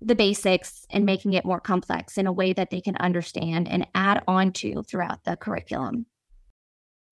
the 0.00 0.14
basics 0.14 0.84
and 0.90 1.06
making 1.06 1.32
it 1.32 1.44
more 1.44 1.60
complex 1.60 2.18
in 2.18 2.26
a 2.26 2.32
way 2.32 2.52
that 2.52 2.70
they 2.70 2.80
can 2.80 2.96
understand 2.96 3.68
and 3.68 3.86
add 3.94 4.22
on 4.26 4.52
to 4.52 4.82
throughout 4.82 5.24
the 5.24 5.36
curriculum. 5.36 6.06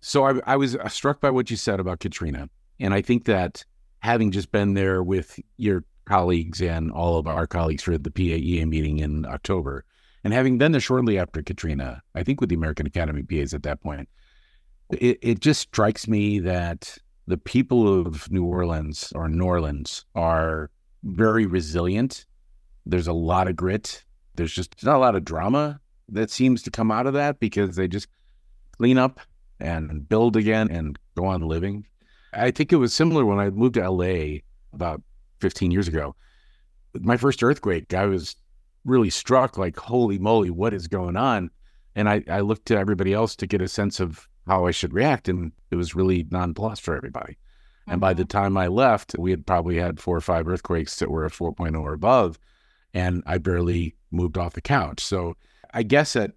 So 0.00 0.24
I, 0.24 0.40
I 0.46 0.56
was 0.56 0.76
uh, 0.76 0.88
struck 0.88 1.20
by 1.20 1.30
what 1.30 1.50
you 1.50 1.56
said 1.56 1.80
about 1.80 2.00
Katrina. 2.00 2.48
And 2.78 2.94
I 2.94 3.02
think 3.02 3.24
that 3.26 3.64
having 4.00 4.30
just 4.30 4.50
been 4.50 4.74
there 4.74 5.02
with 5.02 5.38
your 5.58 5.84
colleagues 6.06 6.60
and 6.62 6.90
all 6.90 7.18
of 7.18 7.26
our 7.26 7.46
colleagues 7.46 7.82
for 7.82 7.96
the 7.98 8.10
PAEA 8.10 8.66
meeting 8.66 8.98
in 8.98 9.26
October, 9.26 9.84
and 10.24 10.32
having 10.34 10.58
been 10.58 10.72
there 10.72 10.80
shortly 10.80 11.18
after 11.18 11.42
Katrina, 11.42 12.02
I 12.14 12.22
think 12.22 12.40
with 12.40 12.50
the 12.50 12.56
American 12.56 12.86
Academy 12.86 13.22
PAs 13.22 13.54
at 13.54 13.62
that 13.62 13.82
point, 13.82 14.08
it, 14.90 15.18
it 15.22 15.40
just 15.40 15.60
strikes 15.60 16.08
me 16.08 16.40
that 16.40 16.98
the 17.26 17.38
people 17.38 18.00
of 18.00 18.30
New 18.30 18.44
Orleans 18.44 19.12
or 19.14 19.28
New 19.28 19.44
Orleans 19.44 20.04
are 20.14 20.70
very 21.04 21.46
resilient. 21.46 22.26
There's 22.86 23.06
a 23.06 23.12
lot 23.12 23.48
of 23.48 23.56
grit. 23.56 24.04
There's 24.34 24.52
just 24.52 24.82
not 24.84 24.96
a 24.96 24.98
lot 24.98 25.14
of 25.14 25.24
drama 25.24 25.80
that 26.08 26.30
seems 26.30 26.62
to 26.62 26.70
come 26.70 26.90
out 26.90 27.06
of 27.06 27.14
that 27.14 27.38
because 27.38 27.76
they 27.76 27.86
just 27.86 28.08
clean 28.76 28.98
up 28.98 29.20
and 29.60 30.08
build 30.08 30.36
again 30.36 30.70
and 30.70 30.98
go 31.16 31.26
on 31.26 31.42
living. 31.42 31.86
I 32.32 32.50
think 32.50 32.72
it 32.72 32.76
was 32.76 32.94
similar 32.94 33.24
when 33.24 33.38
I 33.38 33.50
moved 33.50 33.74
to 33.74 33.88
LA 33.88 34.38
about 34.72 35.02
15 35.40 35.70
years 35.70 35.88
ago. 35.88 36.14
My 36.94 37.16
first 37.16 37.42
earthquake, 37.42 37.92
I 37.94 38.06
was 38.06 38.36
really 38.84 39.10
struck 39.10 39.58
like, 39.58 39.76
holy 39.76 40.18
moly, 40.18 40.50
what 40.50 40.74
is 40.74 40.88
going 40.88 41.16
on? 41.16 41.50
And 41.94 42.08
I, 42.08 42.22
I 42.28 42.40
looked 42.40 42.66
to 42.66 42.78
everybody 42.78 43.12
else 43.12 43.34
to 43.36 43.46
get 43.46 43.62
a 43.62 43.68
sense 43.68 44.00
of 44.00 44.28
how 44.46 44.66
I 44.66 44.70
should 44.70 44.94
react. 44.94 45.28
And 45.28 45.52
it 45.70 45.76
was 45.76 45.94
really 45.94 46.26
nonplussed 46.30 46.82
for 46.82 46.96
everybody. 46.96 47.36
And 47.90 48.00
by 48.00 48.14
the 48.14 48.22
mm-hmm. 48.22 48.38
time 48.38 48.56
I 48.56 48.68
left, 48.68 49.16
we 49.18 49.30
had 49.30 49.46
probably 49.46 49.76
had 49.76 50.00
four 50.00 50.16
or 50.16 50.20
five 50.20 50.48
earthquakes 50.48 50.98
that 51.00 51.10
were 51.10 51.26
at 51.26 51.32
4.0 51.32 51.80
or 51.80 51.92
above, 51.92 52.38
and 52.94 53.22
I 53.26 53.38
barely 53.38 53.96
moved 54.10 54.38
off 54.38 54.54
the 54.54 54.60
couch. 54.60 55.00
So 55.00 55.36
I 55.74 55.82
guess 55.82 56.12
that 56.14 56.32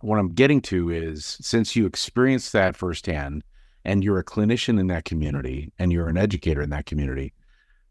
what 0.00 0.18
I'm 0.18 0.32
getting 0.32 0.60
to 0.62 0.90
is 0.90 1.38
since 1.40 1.74
you 1.74 1.86
experienced 1.86 2.52
that 2.52 2.76
firsthand 2.76 3.42
and 3.84 4.02
you're 4.04 4.18
a 4.18 4.24
clinician 4.24 4.78
in 4.78 4.88
that 4.88 5.04
community 5.04 5.72
and 5.78 5.92
you're 5.92 6.08
an 6.08 6.16
educator 6.16 6.60
in 6.60 6.70
that 6.70 6.86
community, 6.86 7.32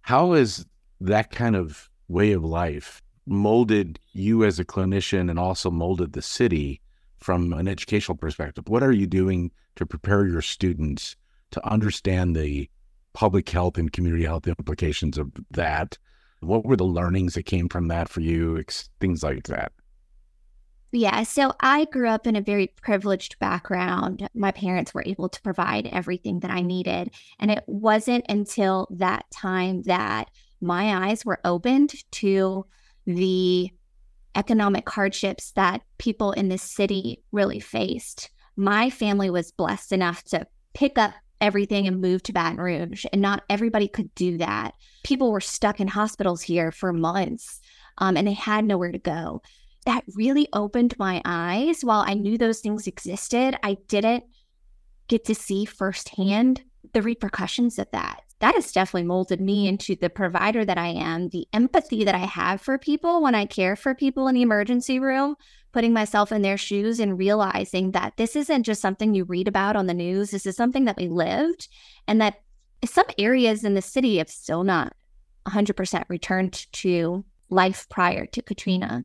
how 0.02 0.34
is 0.34 0.66
that 1.02 1.32
kind 1.32 1.56
of 1.56 1.90
way 2.08 2.32
of 2.32 2.44
life 2.44 3.02
molded 3.26 4.00
you 4.14 4.44
as 4.44 4.60
a 4.60 4.66
clinician 4.66 5.30
and 5.30 5.40
also 5.40 5.72
molded 5.72 6.14
the 6.14 6.22
city 6.22 6.82
from 7.18 7.54
an 7.54 7.68
educational 7.68 8.18
perspective? 8.18 8.68
What 8.68 8.84
are 8.84 8.92
you 8.92 9.08
doing 9.08 9.52
to 9.78 9.86
prepare 9.86 10.28
your 10.28 10.42
students 10.42 11.16
to 11.52 11.68
understand 11.68 12.36
the 12.36 12.70
public 13.14 13.50
health 13.50 13.78
and 13.78 13.92
community 13.92 14.26
health 14.26 14.48
implications 14.48 15.18
of 15.18 15.32
that? 15.52 15.98
What 16.42 16.66
were 16.66 16.76
the 16.76 16.84
learnings 16.84 17.34
that 17.34 17.44
came 17.44 17.70
from 17.70 17.88
that 17.88 18.10
for 18.10 18.22
you? 18.22 18.64
Things 19.00 19.24
like 19.24 19.44
that. 19.48 19.72
Yeah, 20.92 21.24
so 21.24 21.52
I 21.60 21.86
grew 21.86 22.08
up 22.08 22.26
in 22.26 22.36
a 22.36 22.42
very 22.42 22.68
privileged 22.82 23.38
background. 23.40 24.28
My 24.34 24.52
parents 24.52 24.94
were 24.94 25.04
able 25.06 25.28
to 25.28 25.42
provide 25.42 25.88
everything 25.88 26.40
that 26.40 26.52
I 26.52 26.62
needed. 26.62 27.12
And 27.40 27.52
it 27.52 27.64
wasn't 27.68 28.26
until 28.30 28.88
that 28.92 29.26
time 29.30 29.82
that 29.84 30.30
my 30.62 31.08
eyes 31.08 31.26
were 31.26 31.40
opened 31.44 31.94
to 32.12 32.66
the 33.06 33.72
economic 34.36 34.90
hardships 34.90 35.52
that 35.52 35.82
people 35.98 36.32
in 36.32 36.50
this 36.50 36.64
city 36.64 37.24
really 37.32 37.60
faced. 37.60 38.30
My 38.56 38.90
family 38.90 39.30
was 39.30 39.52
blessed 39.52 39.92
enough 39.92 40.24
to 40.26 40.48
pick 40.74 40.98
up 40.98 41.14
everything 41.42 41.88
and 41.88 42.02
move 42.02 42.24
to 42.24 42.34
Baton 42.34 42.58
Rouge, 42.58 43.06
and 43.12 43.22
not 43.22 43.44
everybody 43.50 43.88
could 43.88 44.14
do 44.16 44.38
that. 44.38 44.74
People 45.04 45.32
were 45.32 45.42
stuck 45.42 45.80
in 45.80 45.88
hospitals 45.88 46.42
here 46.42 46.72
for 46.72 46.94
months 46.94 47.60
um, 47.98 48.18
and 48.18 48.28
they 48.28 48.34
had 48.34 48.66
nowhere 48.66 48.92
to 48.92 49.00
go. 49.00 49.42
That 49.86 50.04
really 50.16 50.48
opened 50.54 50.96
my 50.98 51.22
eyes. 51.26 51.82
While 51.84 52.04
I 52.06 52.16
knew 52.16 52.38
those 52.38 52.60
things 52.60 52.88
existed, 52.88 53.58
I 53.64 53.78
didn't 53.88 54.24
get 55.08 55.26
to 55.26 55.36
see 55.36 55.66
firsthand 55.66 56.64
the 56.94 57.02
repercussions 57.02 57.78
of 57.78 57.88
that 57.92 58.22
that 58.40 58.56
has 58.56 58.72
definitely 58.72 59.08
molded 59.08 59.40
me 59.40 59.64
mm-hmm. 59.64 59.70
into 59.70 59.96
the 59.96 60.10
provider 60.10 60.66
that 60.66 60.78
I 60.78 60.88
am, 60.88 61.30
the 61.30 61.48
empathy 61.54 62.04
that 62.04 62.16
I 62.16 62.26
have 62.26 62.62
for 62.62 62.78
people 62.78 63.22
when 63.22 63.36
I 63.36 63.46
care 63.46 63.76
for 63.76 63.96
people 63.96 64.28
in 64.28 64.36
the 64.36 64.42
emergency 64.42 65.00
room, 65.00 65.36
putting 65.72 65.94
myself 65.94 66.32
in 66.32 66.42
their 66.42 66.58
shoes 66.58 67.00
and 67.00 67.18
realizing 67.18 67.92
that 67.92 68.18
this 68.18 68.36
isn't 68.36 68.64
just 68.64 68.82
something 68.82 69.14
you 69.14 69.24
read 69.24 69.48
about 69.48 69.76
on 69.76 69.88
the 69.88 69.94
news. 69.94 70.32
This 70.32 70.46
is 70.46 70.56
something 70.56 70.86
that 70.86 70.98
we 70.98 71.08
lived, 71.08 71.70
and 72.08 72.20
that 72.22 72.42
some 72.84 73.06
areas 73.18 73.64
in 73.64 73.74
the 73.74 73.82
city 73.82 74.18
have 74.18 74.30
still 74.30 74.64
not 74.64 74.94
100% 75.48 76.04
returned 76.08 76.72
to 76.74 77.24
life 77.50 77.88
prior 77.90 78.26
to 78.26 78.42
Katrina. 78.42 79.04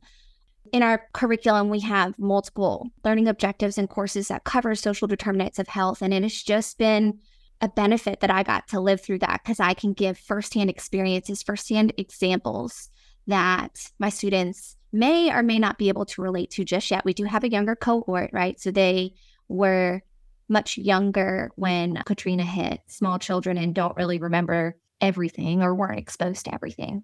In 0.71 0.83
our 0.83 1.07
curriculum, 1.13 1.69
we 1.69 1.81
have 1.81 2.17
multiple 2.17 2.89
learning 3.03 3.27
objectives 3.27 3.77
and 3.77 3.89
courses 3.89 4.29
that 4.29 4.45
cover 4.45 4.73
social 4.73 5.07
determinants 5.07 5.59
of 5.59 5.67
health, 5.67 6.01
and 6.01 6.13
it 6.13 6.23
has 6.23 6.41
just 6.41 6.77
been 6.77 7.19
a 7.59 7.67
benefit 7.67 8.21
that 8.21 8.31
I 8.31 8.43
got 8.43 8.67
to 8.69 8.79
live 8.79 9.01
through 9.01 9.19
that 9.19 9.41
because 9.43 9.59
I 9.59 9.73
can 9.73 9.93
give 9.93 10.17
firsthand 10.17 10.69
experiences, 10.69 11.43
firsthand 11.43 11.93
examples 11.97 12.89
that 13.27 13.91
my 13.99 14.09
students 14.09 14.77
may 14.91 15.31
or 15.31 15.43
may 15.43 15.59
not 15.59 15.77
be 15.77 15.89
able 15.89 16.05
to 16.05 16.21
relate 16.21 16.51
to 16.51 16.65
just 16.65 16.89
yet. 16.89 17.05
We 17.05 17.13
do 17.13 17.25
have 17.25 17.43
a 17.43 17.51
younger 17.51 17.75
cohort, 17.75 18.31
right? 18.33 18.59
So 18.59 18.71
they 18.71 19.13
were 19.47 20.01
much 20.49 20.77
younger 20.77 21.51
when 21.55 21.95
Katrina 22.05 22.43
hit, 22.43 22.81
small 22.87 23.19
children, 23.19 23.57
and 23.57 23.75
don't 23.75 23.95
really 23.95 24.19
remember 24.19 24.77
everything 24.99 25.61
or 25.61 25.75
weren't 25.75 25.99
exposed 25.99 26.45
to 26.45 26.53
everything. 26.53 27.03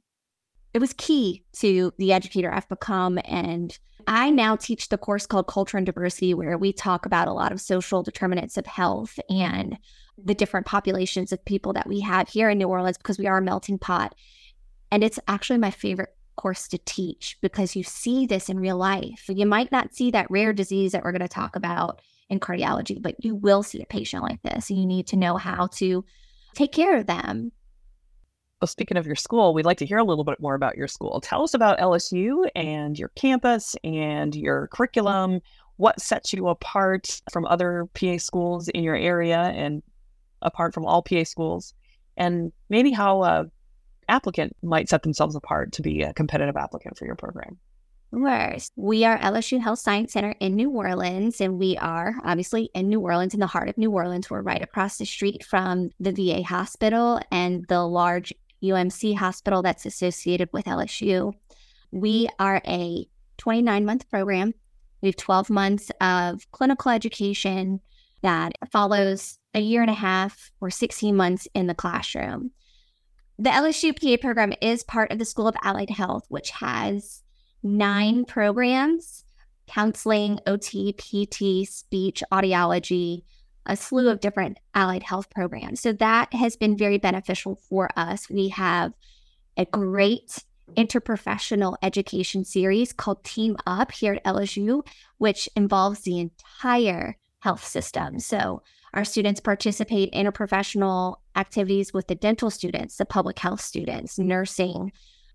It 0.77 0.79
was 0.79 0.93
key 0.93 1.43
to 1.53 1.91
the 1.97 2.13
educator 2.13 2.53
I've 2.53 2.69
become. 2.69 3.17
And 3.25 3.75
I 4.05 4.29
now 4.29 4.55
teach 4.55 4.89
the 4.89 4.97
course 4.99 5.25
called 5.25 5.47
Culture 5.47 5.75
and 5.75 5.87
Diversity, 5.87 6.35
where 6.35 6.55
we 6.55 6.71
talk 6.71 7.07
about 7.07 7.27
a 7.27 7.33
lot 7.33 7.51
of 7.51 7.59
social 7.59 8.03
determinants 8.03 8.57
of 8.57 8.67
health 8.67 9.17
and 9.27 9.79
the 10.23 10.35
different 10.35 10.67
populations 10.67 11.31
of 11.31 11.43
people 11.45 11.73
that 11.73 11.87
we 11.87 12.01
have 12.01 12.29
here 12.29 12.51
in 12.51 12.59
New 12.59 12.67
Orleans 12.67 12.99
because 12.99 13.17
we 13.17 13.25
are 13.25 13.39
a 13.39 13.41
melting 13.41 13.79
pot. 13.79 14.13
And 14.91 15.03
it's 15.03 15.17
actually 15.27 15.57
my 15.57 15.71
favorite 15.71 16.15
course 16.35 16.67
to 16.67 16.77
teach 16.85 17.39
because 17.41 17.75
you 17.75 17.81
see 17.81 18.27
this 18.27 18.47
in 18.47 18.59
real 18.59 18.77
life. 18.77 19.25
You 19.27 19.47
might 19.47 19.71
not 19.71 19.95
see 19.95 20.11
that 20.11 20.29
rare 20.29 20.53
disease 20.53 20.91
that 20.91 21.03
we're 21.03 21.11
going 21.11 21.21
to 21.21 21.27
talk 21.27 21.55
about 21.55 22.03
in 22.29 22.39
cardiology, 22.39 23.01
but 23.01 23.15
you 23.25 23.33
will 23.33 23.63
see 23.63 23.81
a 23.81 23.87
patient 23.87 24.21
like 24.21 24.43
this. 24.43 24.69
You 24.69 24.85
need 24.85 25.07
to 25.07 25.15
know 25.15 25.37
how 25.37 25.69
to 25.77 26.05
take 26.53 26.71
care 26.71 26.97
of 26.97 27.07
them. 27.07 27.51
Well, 28.59 28.67
speaking 28.67 28.97
of 28.97 29.05
your 29.05 29.15
school, 29.15 29.53
we'd 29.53 29.65
like 29.65 29.77
to 29.77 29.85
hear 29.85 29.99
a 29.99 30.03
little 30.03 30.23
bit 30.23 30.39
more 30.39 30.55
about 30.55 30.77
your 30.77 30.87
school. 30.87 31.21
Tell 31.21 31.43
us 31.43 31.53
about 31.53 31.77
LSU 31.77 32.49
and 32.55 32.97
your 32.97 33.09
campus 33.09 33.75
and 33.83 34.35
your 34.35 34.67
curriculum. 34.69 35.41
What 35.75 36.01
sets 36.01 36.33
you 36.33 36.47
apart 36.47 37.21
from 37.31 37.45
other 37.45 37.87
PA 37.93 38.17
schools 38.17 38.67
in 38.69 38.83
your 38.83 38.95
area 38.95 39.37
and 39.37 39.83
apart 40.41 40.73
from 40.73 40.85
all 40.87 41.03
PA 41.03 41.23
schools, 41.23 41.75
and 42.15 42.51
maybe 42.69 42.91
how 42.91 43.23
a 43.23 43.45
applicant 44.09 44.55
might 44.63 44.89
set 44.89 45.03
themselves 45.03 45.35
apart 45.35 45.71
to 45.73 45.83
be 45.83 46.01
a 46.01 46.13
competitive 46.13 46.57
applicant 46.57 46.97
for 46.97 47.05
your 47.05 47.15
program. 47.15 47.59
Worse. 48.09 48.71
We 48.75 49.03
are 49.03 49.19
LSU 49.19 49.61
Health 49.61 49.79
Science 49.79 50.13
Center 50.13 50.33
in 50.39 50.55
New 50.55 50.71
Orleans, 50.71 51.41
and 51.41 51.59
we 51.59 51.77
are 51.77 52.15
obviously 52.23 52.71
in 52.73 52.87
New 52.89 53.01
Orleans, 53.01 53.33
in 53.35 53.39
the 53.39 53.47
heart 53.47 53.69
of 53.69 53.77
New 53.77 53.91
Orleans. 53.91 54.29
We're 54.29 54.41
right 54.41 54.63
across 54.63 54.97
the 54.97 55.05
street 55.05 55.43
from 55.43 55.91
the 55.99 56.11
VA 56.11 56.41
hospital 56.41 57.19
and 57.31 57.65
the 57.67 57.83
large 57.83 58.33
UMC 58.63 59.15
hospital 59.15 59.61
that's 59.61 59.85
associated 59.85 60.49
with 60.51 60.65
LSU. 60.65 61.33
We 61.91 62.25
mm-hmm. 62.25 62.43
are 62.43 62.61
a 62.65 63.07
29 63.37 63.85
month 63.85 64.09
program. 64.09 64.53
We 65.01 65.09
have 65.09 65.15
12 65.15 65.49
months 65.49 65.91
of 66.01 66.49
clinical 66.51 66.91
education 66.91 67.81
that 68.23 68.53
follows 68.71 69.37
a 69.53 69.59
year 69.59 69.81
and 69.81 69.91
a 69.91 69.95
half 69.95 70.51
or 70.59 70.69
16 70.69 71.15
months 71.15 71.47
in 71.53 71.67
the 71.67 71.75
classroom. 71.75 72.51
The 73.39 73.51
LSU 73.51 73.95
PA 73.95 74.19
program 74.19 74.53
is 74.61 74.83
part 74.83 75.11
of 75.11 75.19
the 75.19 75.25
School 75.25 75.47
of 75.47 75.55
Allied 75.63 75.91
Health, 75.91 76.25
which 76.29 76.49
has 76.49 77.21
nine 77.61 78.25
programs 78.25 79.23
counseling, 79.67 80.39
OT, 80.47 80.93
PT, 80.93 81.69
speech, 81.69 82.23
audiology, 82.31 83.23
a 83.67 83.75
slew 83.75 84.03
mm-hmm. 84.03 84.11
of 84.11 84.19
different 84.19 84.57
allied 84.73 85.03
health 85.03 85.29
programs. 85.29 85.81
So 85.81 85.93
that 85.93 86.33
has 86.33 86.55
been 86.55 86.77
very 86.77 86.97
beneficial 86.97 87.55
for 87.69 87.89
us. 87.95 88.29
We 88.29 88.49
have 88.49 88.93
a 89.55 89.65
great 89.65 90.43
interprofessional 90.75 91.75
education 91.81 92.43
series 92.43 92.91
called 92.91 93.23
Team 93.23 93.55
Up 93.65 93.91
here 93.91 94.13
at 94.13 94.23
LSU, 94.23 94.85
which 95.17 95.47
involves 95.55 96.01
the 96.01 96.19
entire 96.19 97.17
health 97.39 97.63
system. 97.63 98.19
So 98.19 98.61
our 98.93 99.05
students 99.05 99.39
participate 99.39 100.09
in 100.09 100.25
interprofessional 100.25 101.17
activities 101.35 101.93
with 101.93 102.07
the 102.07 102.15
dental 102.15 102.49
students, 102.49 102.97
the 102.97 103.05
public 103.05 103.39
health 103.39 103.61
students, 103.61 104.17
nursing, 104.17 104.91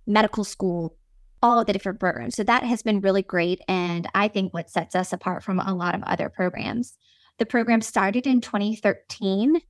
medical 0.06 0.44
school, 0.44 0.96
all 1.42 1.60
of 1.60 1.66
the 1.66 1.72
different 1.72 2.00
programs. 2.00 2.36
So 2.36 2.44
that 2.44 2.64
has 2.64 2.82
been 2.82 3.00
really 3.00 3.22
great. 3.22 3.60
And 3.68 4.08
I 4.14 4.28
think 4.28 4.52
what 4.52 4.70
sets 4.70 4.94
us 4.94 5.12
apart 5.12 5.42
from 5.42 5.58
a 5.60 5.74
lot 5.74 5.94
of 5.94 6.02
other 6.04 6.28
programs. 6.28 6.96
The 7.38 7.46
program 7.46 7.80
started 7.80 8.26
in 8.26 8.40
2013 8.40 9.60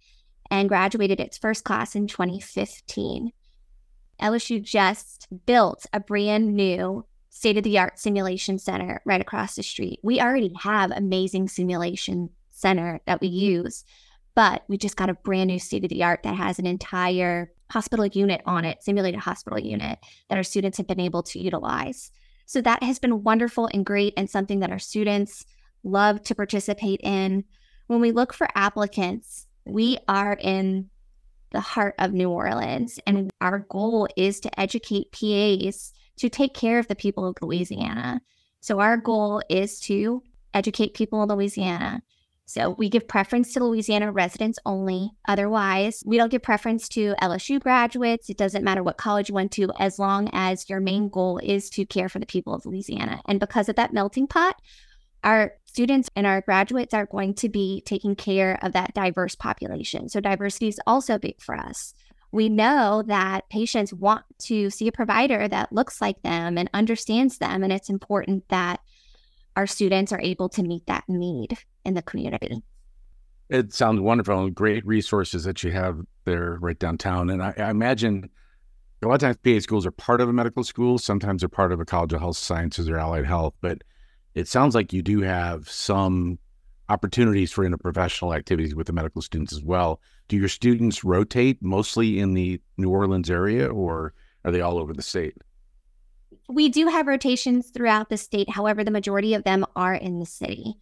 and 0.51 0.69
graduated 0.69 1.21
its 1.21 1.39
first 1.39 1.65
class 1.65 1.95
in 1.95 2.07
2015. 2.07 3.33
LSU 4.21 4.63
just 4.63 5.27
built 5.47 5.87
a 5.93 6.01
brand 6.01 6.55
new 6.55 7.05
state 7.31 7.57
of 7.57 7.65
the 7.65 7.79
art 7.79 7.99
simulation 7.99 8.59
center 8.59 9.01
right 9.07 9.21
across 9.21 9.57
the 9.57 9.63
street. 9.63 9.99
We 10.03 10.21
already 10.21 10.53
have 10.61 10.91
amazing 10.91 11.49
simulation 11.49 12.31
center 12.51 13.01
that 13.07 13.21
we 13.21 13.29
use, 13.29 13.85
but 14.35 14.63
we 14.69 14.77
just 14.77 14.97
got 14.97 15.09
a 15.09 15.15
brand 15.15 15.49
new 15.49 15.59
state 15.59 15.85
of 15.85 15.91
the 15.91 16.05
art 16.05 16.23
that 16.25 16.37
has 16.37 16.59
an 16.59 16.67
entire 16.67 17.51
hospital 17.71 18.07
unit 18.07 18.43
on 18.45 18.67
it, 18.67 18.83
simulated 18.83 19.21
hospital 19.21 19.59
unit 19.59 19.99
that 20.29 20.37
our 20.37 20.43
students 20.43 20.77
have 20.77 20.87
been 20.87 21.01
able 21.01 21.23
to 21.23 21.41
utilize. 21.41 22.11
So 22.45 22.61
that 22.61 22.83
has 22.83 22.99
been 22.99 23.23
wonderful 23.23 23.71
and 23.73 23.85
great 23.87 24.13
and 24.17 24.29
something 24.29 24.61
that 24.61 24.71
our 24.71 24.79
students 24.79 25.47
love 25.85 26.23
to 26.25 26.35
participate 26.35 27.01
in. 27.03 27.45
When 27.87 28.01
we 28.01 28.13
look 28.13 28.33
for 28.33 28.49
applicants, 28.55 29.47
we 29.65 29.99
are 30.09 30.37
in 30.41 30.91
the 31.53 31.61
heart 31.61 31.95
of 31.99 32.13
New 32.13 32.31
Orleans, 32.31 32.99
and 33.07 33.31
our 33.41 33.61
goal 33.61 34.09
is 34.17 34.41
to 34.41 34.61
educate 34.61 35.13
PAs 35.13 35.93
to 36.17 36.29
take 36.29 36.55
care 36.55 36.79
of 36.79 36.89
the 36.89 36.95
people 36.95 37.27
of 37.27 37.37
Louisiana. 37.41 38.23
So, 38.61 38.81
our 38.81 38.97
goal 38.97 39.43
is 39.49 39.81
to 39.81 40.23
educate 40.55 40.95
people 40.95 41.23
in 41.23 41.29
Louisiana. 41.29 42.03
So, 42.47 42.71
we 42.71 42.89
give 42.89 43.09
preference 43.09 43.53
to 43.53 43.65
Louisiana 43.65 44.13
residents 44.13 44.59
only. 44.65 45.11
Otherwise, 45.27 46.03
we 46.07 46.17
don't 46.17 46.31
give 46.31 46.43
preference 46.43 46.89
to 46.91 47.15
LSU 47.21 47.61
graduates. 47.61 48.31
It 48.31 48.37
doesn't 48.37 48.65
matter 48.65 48.83
what 48.83 48.99
college 48.99 49.29
you 49.29 49.35
went 49.35 49.53
to, 49.53 49.71
as 49.79 49.99
long 49.99 50.31
as 50.33 50.69
your 50.71 50.81
main 50.81 51.09
goal 51.09 51.39
is 51.39 51.71
to 51.71 51.85
care 51.85 52.09
for 52.09 52.19
the 52.19 52.27
people 52.27 52.55
of 52.55 52.65
Louisiana. 52.65 53.21
And 53.27 53.41
because 53.41 53.69
of 53.69 53.77
that 53.77 53.93
melting 53.93 54.27
pot, 54.27 54.61
our 55.25 55.53
students 55.65 56.11
and 56.17 56.27
our 56.27 56.41
graduates 56.41 56.95
are 56.95 57.07
going 57.07 57.35
to 57.35 57.49
be 57.49 57.83
taking 57.87 58.15
care 58.15 58.59
of 58.63 58.73
that 58.73 58.95
diverse 58.95 59.35
population. 59.35 60.09
So, 60.09 60.21
diversity 60.21 60.69
is 60.69 60.81
also 60.87 61.19
big 61.19 61.41
for 61.41 61.57
us. 61.57 61.95
We 62.31 62.49
know 62.49 63.03
that 63.07 63.49
patients 63.51 63.93
want 63.93 64.25
to 64.45 64.71
see 64.71 64.89
a 64.89 64.93
provider 64.93 65.47
that 65.49 65.73
looks 65.73 66.01
like 66.01 66.23
them 66.23 66.57
and 66.57 66.71
understands 66.73 67.39
them. 67.39 67.63
And 67.63 67.73
it's 67.73 67.91
important 67.91 68.49
that 68.49 68.81
our 69.55 69.67
students 69.67 70.13
are 70.13 70.21
able 70.21 70.49
to 70.51 70.63
meet 70.63 70.87
that 70.87 71.05
need 71.09 71.59
in 71.85 71.93
the 71.93 72.03
community. 72.03 72.63
It 73.51 73.75
sounds 73.75 74.01
wonderful. 74.01 74.45
And 74.45 74.55
great 74.55 74.85
resources 74.87 75.45
that 75.45 75.63
you 75.63 75.73
have 75.73 76.01
there 76.25 76.57
right 76.61 76.79
downtown. 76.79 77.29
And 77.29 77.43
I, 77.43 77.53
I 77.59 77.69
imagine 77.69 78.31
a 79.03 79.09
lot 79.09 79.15
of 79.15 79.21
times 79.21 79.37
PA 79.45 79.61
schools 79.61 79.85
are 79.85 79.91
part 79.91 80.23
of 80.23 80.29
a 80.31 80.33
medical 80.33 80.65
school. 80.65 80.97
Sometimes 80.97 81.43
they're 81.43 81.51
part 81.51 81.71
of 81.71 81.81
a 81.81 81.85
college 81.85 82.15
of 82.15 82.21
health 82.21 82.39
sciences 82.39 82.89
or 82.89 82.97
allied 82.97 83.27
health. 83.27 83.53
But 83.61 83.83
it 84.35 84.49
sounds 84.49 84.75
like 84.75 84.93
you 84.93 85.03
do 85.03 85.21
have 85.21 85.69
some 85.69 86.39
opportunities 86.89 87.53
for 87.53 87.69
interprofessional 87.69 88.37
activities 88.37 88.75
with 88.75 88.87
the 88.87 88.93
medical 88.93 89.23
students 89.23 89.53
as 89.53 89.63
well. 89.63 90.01
Do 90.29 90.37
your 90.37 90.49
students 90.49 91.05
rotate 91.05 91.59
mostly 91.63 92.19
in 92.19 92.35
the 92.35 92.61
New 92.77 92.91
Orleans 92.91 93.31
area 93.31 93.69
or 93.69 94.15
are 94.45 94.51
they 94.51 94.61
all 94.61 94.79
over 94.79 94.93
the 94.93 95.03
state? 95.03 95.37
We 96.49 96.69
do 96.69 96.89
have 96.89 97.07
rotations 97.07 97.71
throughout 97.71 98.09
the 98.09 98.17
state. 98.17 98.51
However, 98.51 98.85
the 98.85 98.91
majority 98.91 99.35
of 99.35 99.45
them 99.45 99.65
are 99.77 99.95
in 99.95 100.19
the 100.19 100.27
city. 100.27 100.75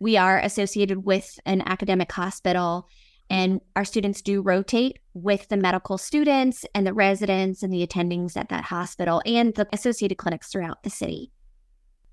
We 0.00 0.16
are 0.16 0.38
associated 0.38 1.04
with 1.04 1.38
an 1.44 1.62
academic 1.66 2.12
hospital, 2.12 2.88
and 3.28 3.60
our 3.74 3.84
students 3.84 4.22
do 4.22 4.40
rotate 4.40 5.00
with 5.12 5.48
the 5.48 5.56
medical 5.56 5.98
students 5.98 6.64
and 6.74 6.86
the 6.86 6.94
residents 6.94 7.62
and 7.62 7.72
the 7.72 7.86
attendings 7.86 8.36
at 8.36 8.48
that 8.50 8.64
hospital 8.64 9.20
and 9.26 9.54
the 9.54 9.66
associated 9.72 10.18
clinics 10.18 10.48
throughout 10.48 10.82
the 10.82 10.90
city. 10.90 11.32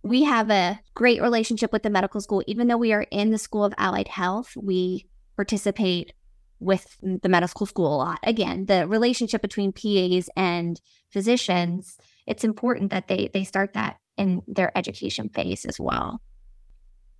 We 0.05 0.21
have 0.25 0.51
a 0.51 0.79
great 0.93 1.19
relationship 1.19 1.73
with 1.73 1.81
the 1.81 1.89
medical 1.89 2.21
school. 2.21 2.43
Even 2.45 2.67
though 2.67 2.77
we 2.77 2.93
are 2.93 3.07
in 3.09 3.31
the 3.31 3.39
School 3.39 3.65
of 3.65 3.73
Allied 3.79 4.07
Health, 4.07 4.55
we 4.55 5.07
participate 5.35 6.13
with 6.59 6.95
the 7.01 7.27
medical 7.27 7.65
school 7.65 7.95
a 7.95 7.97
lot. 7.97 8.19
Again, 8.21 8.67
the 8.67 8.87
relationship 8.87 9.41
between 9.41 9.73
PAs 9.73 10.29
and 10.37 10.79
physicians, 11.09 11.97
it's 12.27 12.43
important 12.43 12.91
that 12.91 13.07
they 13.07 13.31
they 13.33 13.43
start 13.43 13.73
that 13.73 13.97
in 14.15 14.43
their 14.47 14.71
education 14.77 15.27
phase 15.29 15.65
as 15.65 15.79
well. 15.79 16.21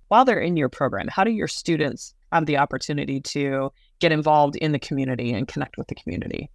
While 0.10 0.24
they're 0.24 0.39
in 0.39 0.56
your 0.56 0.70
program, 0.70 1.08
how 1.08 1.24
do 1.24 1.32
your 1.32 1.48
students 1.48 2.13
have 2.32 2.46
the 2.46 2.60
opportunity 2.60 3.20
to 3.20 3.72
get 4.00 4.12
involved 4.12 4.58
in 4.58 4.74
the 4.74 4.80
community 4.80 5.34
and 5.34 5.48
connect 5.48 5.77
with 5.80 5.88
the 5.88 5.96
community? 5.96 6.51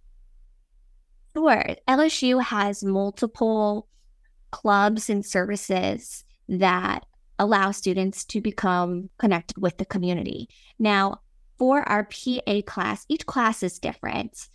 Sure. 1.35 1.75
LSU 1.89 2.41
has 2.41 2.85
multiple 2.85 3.89
clubs 4.51 5.09
and 5.09 5.25
services 5.25 6.23
that 6.47 7.05
allow 7.39 7.71
students 7.71 8.23
to 8.25 8.41
become 8.41 9.09
connected 9.17 9.57
with 9.57 9.77
the 9.77 9.85
community. 9.85 10.47
Now, 10.77 11.21
for 11.57 11.87
our 11.87 12.03
PA 12.03 12.61
class, 12.65 13.05
each 13.09 13.25
class 13.25 13.63
is 13.63 13.79
different. 13.79 14.49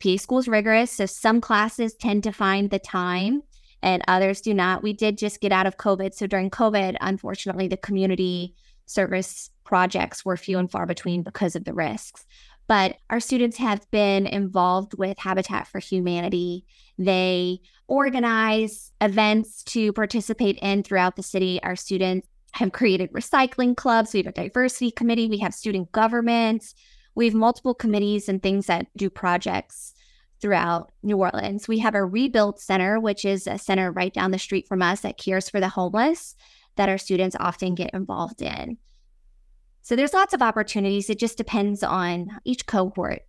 PA 0.00 0.16
school 0.16 0.38
is 0.38 0.48
rigorous, 0.48 0.92
so 0.92 1.06
some 1.06 1.40
classes 1.40 1.94
tend 1.94 2.22
to 2.24 2.32
find 2.32 2.70
the 2.70 2.78
time 2.78 3.42
and 3.82 4.02
others 4.08 4.40
do 4.40 4.54
not. 4.54 4.82
We 4.82 4.92
did 4.92 5.18
just 5.18 5.40
get 5.40 5.52
out 5.52 5.66
of 5.66 5.76
COVID. 5.76 6.14
So 6.14 6.26
during 6.26 6.50
COVID, 6.50 6.96
unfortunately, 7.00 7.68
the 7.68 7.76
community 7.76 8.54
service 8.86 9.50
projects 9.64 10.24
were 10.24 10.36
few 10.36 10.58
and 10.58 10.70
far 10.70 10.86
between 10.86 11.22
because 11.22 11.54
of 11.54 11.64
the 11.64 11.74
risks. 11.74 12.26
But 12.66 12.96
our 13.08 13.20
students 13.20 13.56
have 13.58 13.90
been 13.90 14.26
involved 14.26 14.94
with 14.98 15.18
Habitat 15.18 15.68
for 15.68 15.78
Humanity. 15.78 16.64
They 16.98 17.60
organize 17.86 18.92
events 19.00 19.62
to 19.64 19.92
participate 19.92 20.58
in 20.60 20.82
throughout 20.82 21.16
the 21.16 21.22
city. 21.22 21.60
Our 21.62 21.76
students 21.76 22.28
have 22.52 22.72
created 22.72 23.12
recycling 23.12 23.76
clubs. 23.76 24.12
We 24.12 24.20
have 24.20 24.26
a 24.26 24.32
diversity 24.32 24.90
committee. 24.90 25.28
We 25.28 25.38
have 25.38 25.54
student 25.54 25.92
government. 25.92 26.64
We 27.14 27.26
have 27.26 27.34
multiple 27.34 27.74
committees 27.74 28.28
and 28.28 28.42
things 28.42 28.66
that 28.66 28.86
do 28.96 29.10
projects 29.10 29.94
throughout 30.40 30.92
New 31.02 31.16
Orleans. 31.16 31.68
We 31.68 31.78
have 31.80 31.94
a 31.94 32.04
rebuild 32.04 32.60
center, 32.60 33.00
which 33.00 33.24
is 33.24 33.46
a 33.46 33.58
center 33.58 33.90
right 33.90 34.12
down 34.12 34.30
the 34.30 34.38
street 34.38 34.68
from 34.68 34.82
us 34.82 35.00
that 35.00 35.18
cares 35.18 35.48
for 35.48 35.60
the 35.60 35.68
homeless 35.68 36.36
that 36.76 36.88
our 36.88 36.98
students 36.98 37.36
often 37.38 37.74
get 37.74 37.90
involved 37.92 38.40
in. 38.40 38.78
So 39.82 39.96
there's 39.96 40.14
lots 40.14 40.34
of 40.34 40.42
opportunities. 40.42 41.10
It 41.10 41.18
just 41.18 41.38
depends 41.38 41.82
on 41.82 42.38
each 42.44 42.66
cohort. 42.66 43.22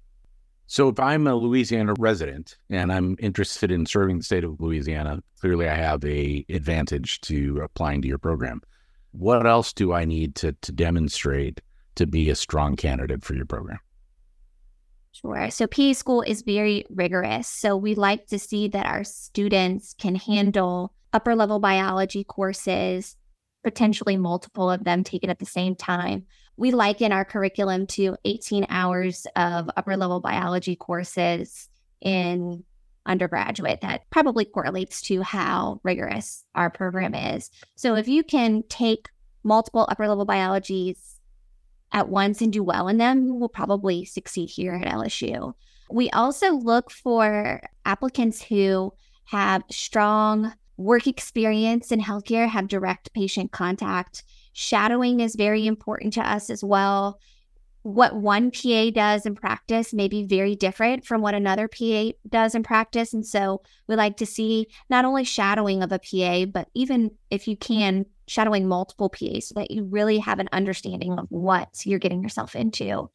So 0.71 0.87
if 0.87 0.99
I'm 0.99 1.25
a 1.25 1.33
Louisiana 1.33 1.95
resident 1.97 2.55
and 2.69 2.93
I'm 2.93 3.15
interested 3.17 3.71
in 3.71 3.87
serving 3.87 4.19
the 4.19 4.23
state 4.23 4.43
of 4.43 4.61
Louisiana, 4.61 5.23
clearly 5.41 5.67
I 5.67 5.73
have 5.73 6.05
a 6.05 6.45
advantage 6.47 7.21
to 7.21 7.61
applying 7.63 8.03
to 8.03 8.07
your 8.07 8.19
program. 8.19 8.61
What 9.09 9.47
else 9.47 9.73
do 9.73 9.93
I 9.93 10.05
need 10.05 10.35
to 10.35 10.51
to 10.51 10.71
demonstrate 10.71 11.59
to 11.95 12.05
be 12.05 12.29
a 12.29 12.35
strong 12.35 12.75
candidate 12.75 13.23
for 13.23 13.33
your 13.33 13.47
program? 13.47 13.79
Sure. 15.11 15.49
So 15.49 15.65
PA 15.65 15.93
school 15.93 16.21
is 16.21 16.43
very 16.43 16.85
rigorous. 16.91 17.47
So 17.47 17.75
we 17.75 17.95
like 17.95 18.27
to 18.27 18.37
see 18.37 18.67
that 18.67 18.85
our 18.85 19.03
students 19.03 19.95
can 19.97 20.13
handle 20.13 20.93
upper 21.11 21.35
level 21.35 21.57
biology 21.57 22.23
courses, 22.23 23.17
potentially 23.63 24.17
multiple 24.17 24.69
of 24.69 24.83
them 24.83 25.03
taken 25.03 25.29
at 25.29 25.39
the 25.39 25.45
same 25.45 25.75
time. 25.75 26.25
We 26.57 26.71
liken 26.71 27.11
our 27.11 27.25
curriculum 27.25 27.87
to 27.87 28.17
18 28.25 28.67
hours 28.69 29.25
of 29.35 29.69
upper 29.77 29.95
level 29.97 30.19
biology 30.19 30.75
courses 30.75 31.69
in 32.01 32.63
undergraduate. 33.05 33.81
That 33.81 34.09
probably 34.09 34.45
correlates 34.45 35.01
to 35.03 35.21
how 35.21 35.79
rigorous 35.83 36.45
our 36.55 36.69
program 36.69 37.15
is. 37.15 37.49
So 37.75 37.95
if 37.95 38.07
you 38.07 38.23
can 38.23 38.63
take 38.69 39.09
multiple 39.43 39.87
upper 39.89 40.07
level 40.07 40.25
biologies 40.25 41.19
at 41.91 42.09
once 42.09 42.41
and 42.41 42.53
do 42.53 42.63
well 42.63 42.87
in 42.87 42.97
them, 42.97 43.25
you 43.25 43.33
will 43.33 43.49
probably 43.49 44.05
succeed 44.05 44.49
here 44.49 44.73
at 44.73 44.87
LSU. 44.87 45.53
We 45.89 46.09
also 46.11 46.53
look 46.53 46.91
for 46.91 47.61
applicants 47.85 48.43
who 48.43 48.93
have 49.25 49.63
strong 49.71 50.53
work 50.79 51.07
experience 51.07 51.91
in 51.91 51.99
healthcare, 51.99 52.47
have 52.47 52.69
direct 52.69 53.13
patient 53.13 53.51
contact. 53.51 54.23
Shadowing 54.53 55.19
is 55.19 55.35
very 55.35 55.67
important 55.67 56.13
to 56.13 56.21
us 56.21 56.49
as 56.49 56.63
well. 56.63 57.19
What 57.83 58.15
one 58.15 58.49
PA 58.51 58.89
does 58.91 59.25
in 59.25 59.35
practice 59.35 59.93
may 59.93 60.07
be 60.07 60.25
very 60.25 60.55
different 60.55 61.05
from 61.05 61.21
what 61.21 61.35
another 61.35 61.67
PA 61.67 62.11
does 62.27 62.55
in 62.55 62.63
practice. 62.63 63.13
And 63.13 63.25
so 63.25 63.61
we 63.87 63.95
like 63.95 64.15
to 64.17 64.25
see 64.25 64.67
not 64.89 65.03
only 65.03 65.25
shadowing 65.25 65.83
of 65.83 65.91
a 65.91 65.99
PA, 65.99 66.45
but 66.45 66.69
even 66.73 67.11
if 67.29 67.47
you 67.47 67.57
can, 67.57 68.05
shadowing 68.27 68.67
multiple 68.67 69.09
PAs 69.09 69.49
so 69.49 69.55
that 69.55 69.71
you 69.71 69.83
really 69.83 70.19
have 70.19 70.39
an 70.39 70.49
understanding 70.53 71.19
of 71.19 71.25
what 71.29 71.85
you're 71.85 71.99
getting 71.99 72.23
yourself 72.23 72.55
into 72.55 73.09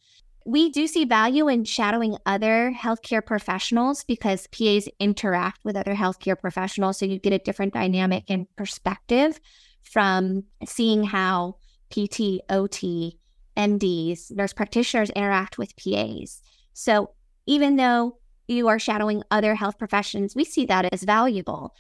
we 0.47 0.71
do 0.71 0.87
see 0.87 1.05
value 1.05 1.49
in 1.49 1.65
shadowing 1.65 2.17
other 2.27 2.73
healthcare 2.77 3.25
professionals 3.25 4.05
because 4.05 4.47
PAs 4.49 4.89
interact 5.01 5.65
with 5.65 5.77
other 5.77 5.95
healthcare 5.95 6.39
professionals. 6.39 6.99
So 6.99 7.07
you 7.07 7.19
get 7.19 7.33
a 7.33 7.39
different 7.39 7.73
dynamic 7.73 8.25
and 8.29 8.47
perspective 8.57 9.41
from 9.83 10.45
seeing 10.67 11.05
how 11.05 11.57
PT, 11.91 12.41
OT, 12.51 13.19
MDs, 13.57 14.33
nurse 14.33 14.53
practitioners 14.53 15.11
interact 15.11 15.57
with 15.59 15.75
PAs. 15.77 16.43
So 16.73 17.11
even 17.47 17.77
though 17.77 18.19
you 18.47 18.69
are 18.69 18.79
shadowing 18.79 19.23
other 19.31 19.55
health 19.55 19.79
professions, 19.79 20.35
we 20.35 20.45
see 20.45 20.67
that 20.67 20.93
as 20.93 21.03
valuable. 21.05 21.75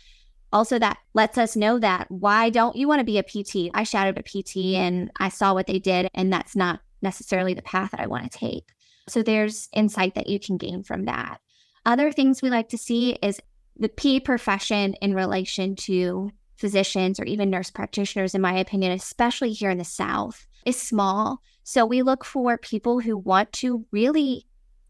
Also, 0.52 0.78
that 0.78 0.98
lets 1.14 1.36
us 1.36 1.56
know 1.56 1.78
that 1.80 2.06
why 2.10 2.48
don't 2.48 2.76
you 2.76 2.86
want 2.86 3.00
to 3.00 3.04
be 3.04 3.18
a 3.18 3.22
PT? 3.22 3.70
I 3.74 3.82
shadowed 3.82 4.18
a 4.18 4.22
PT 4.22 4.76
and 4.76 5.10
I 5.18 5.28
saw 5.28 5.52
what 5.52 5.66
they 5.66 5.80
did, 5.80 6.08
and 6.14 6.32
that's 6.32 6.54
not 6.54 6.80
necessarily 7.04 7.54
the 7.54 7.62
path 7.62 7.92
that 7.92 8.00
I 8.00 8.08
want 8.08 8.30
to 8.30 8.38
take. 8.38 8.72
So 9.08 9.22
there's 9.22 9.68
insight 9.72 10.16
that 10.16 10.28
you 10.28 10.40
can 10.40 10.56
gain 10.56 10.82
from 10.82 11.04
that. 11.04 11.38
Other 11.86 12.10
things 12.10 12.42
we 12.42 12.50
like 12.50 12.70
to 12.70 12.78
see 12.78 13.12
is 13.22 13.40
the 13.76 13.88
PA 13.88 14.20
profession 14.24 14.94
in 14.94 15.14
relation 15.14 15.76
to 15.76 16.30
physicians 16.56 17.20
or 17.20 17.24
even 17.24 17.50
nurse 17.50 17.70
practitioners, 17.70 18.34
in 18.34 18.40
my 18.40 18.54
opinion, 18.58 18.92
especially 18.92 19.52
here 19.52 19.70
in 19.70 19.78
the 19.78 19.84
South, 19.84 20.46
is 20.64 20.80
small. 20.80 21.40
So 21.62 21.84
we 21.84 22.02
look 22.02 22.24
for 22.24 22.56
people 22.56 23.00
who 23.00 23.16
want 23.16 23.52
to 23.54 23.84
really 23.90 24.46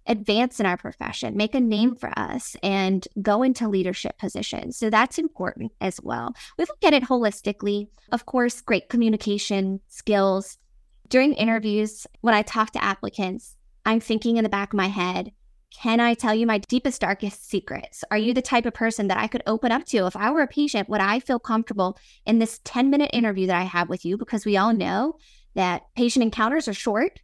advance 0.07 0.61
in 0.61 0.66
our 0.66 0.77
profession, 0.77 1.37
make 1.37 1.55
a 1.55 1.61
name 1.61 1.96
for 1.96 2.11
us, 2.16 2.57
and 2.62 3.09
go 3.22 3.42
into 3.42 3.68
leadership 3.68 4.18
positions. 4.18 4.77
So 4.77 4.90
that's 4.90 5.18
important 5.18 5.72
as 5.81 5.98
well. 6.03 6.35
We 6.59 6.64
look 6.64 6.85
at 6.85 6.92
it 6.92 7.05
holistically. 7.05 7.88
Of 8.12 8.27
course, 8.27 8.61
great 8.61 8.88
communication 8.88 9.81
skills, 9.88 10.59
during 11.08 11.34
interviews, 11.34 12.06
when 12.20 12.34
I 12.34 12.42
talk 12.42 12.70
to 12.72 12.84
applicants, 12.84 13.56
I'm 13.84 14.00
thinking 14.00 14.36
in 14.36 14.44
the 14.44 14.50
back 14.50 14.72
of 14.72 14.76
my 14.76 14.88
head, 14.88 15.32
can 15.74 15.98
I 15.98 16.14
tell 16.14 16.34
you 16.34 16.46
my 16.46 16.58
deepest, 16.58 17.00
darkest 17.00 17.48
secrets? 17.48 18.04
Are 18.10 18.16
you 18.16 18.32
the 18.32 18.40
type 18.40 18.64
of 18.64 18.74
person 18.74 19.08
that 19.08 19.18
I 19.18 19.26
could 19.26 19.42
open 19.46 19.72
up 19.72 19.84
to? 19.86 20.06
If 20.06 20.16
I 20.16 20.30
were 20.30 20.42
a 20.42 20.46
patient, 20.46 20.88
would 20.88 21.00
I 21.00 21.18
feel 21.18 21.40
comfortable 21.40 21.98
in 22.24 22.38
this 22.38 22.60
10 22.64 22.90
minute 22.90 23.10
interview 23.12 23.48
that 23.48 23.56
I 23.60 23.64
have 23.64 23.88
with 23.88 24.04
you? 24.04 24.16
Because 24.16 24.46
we 24.46 24.56
all 24.56 24.72
know 24.72 25.14
that 25.54 25.82
patient 25.96 26.22
encounters 26.22 26.68
are 26.68 26.74
short. 26.74 27.20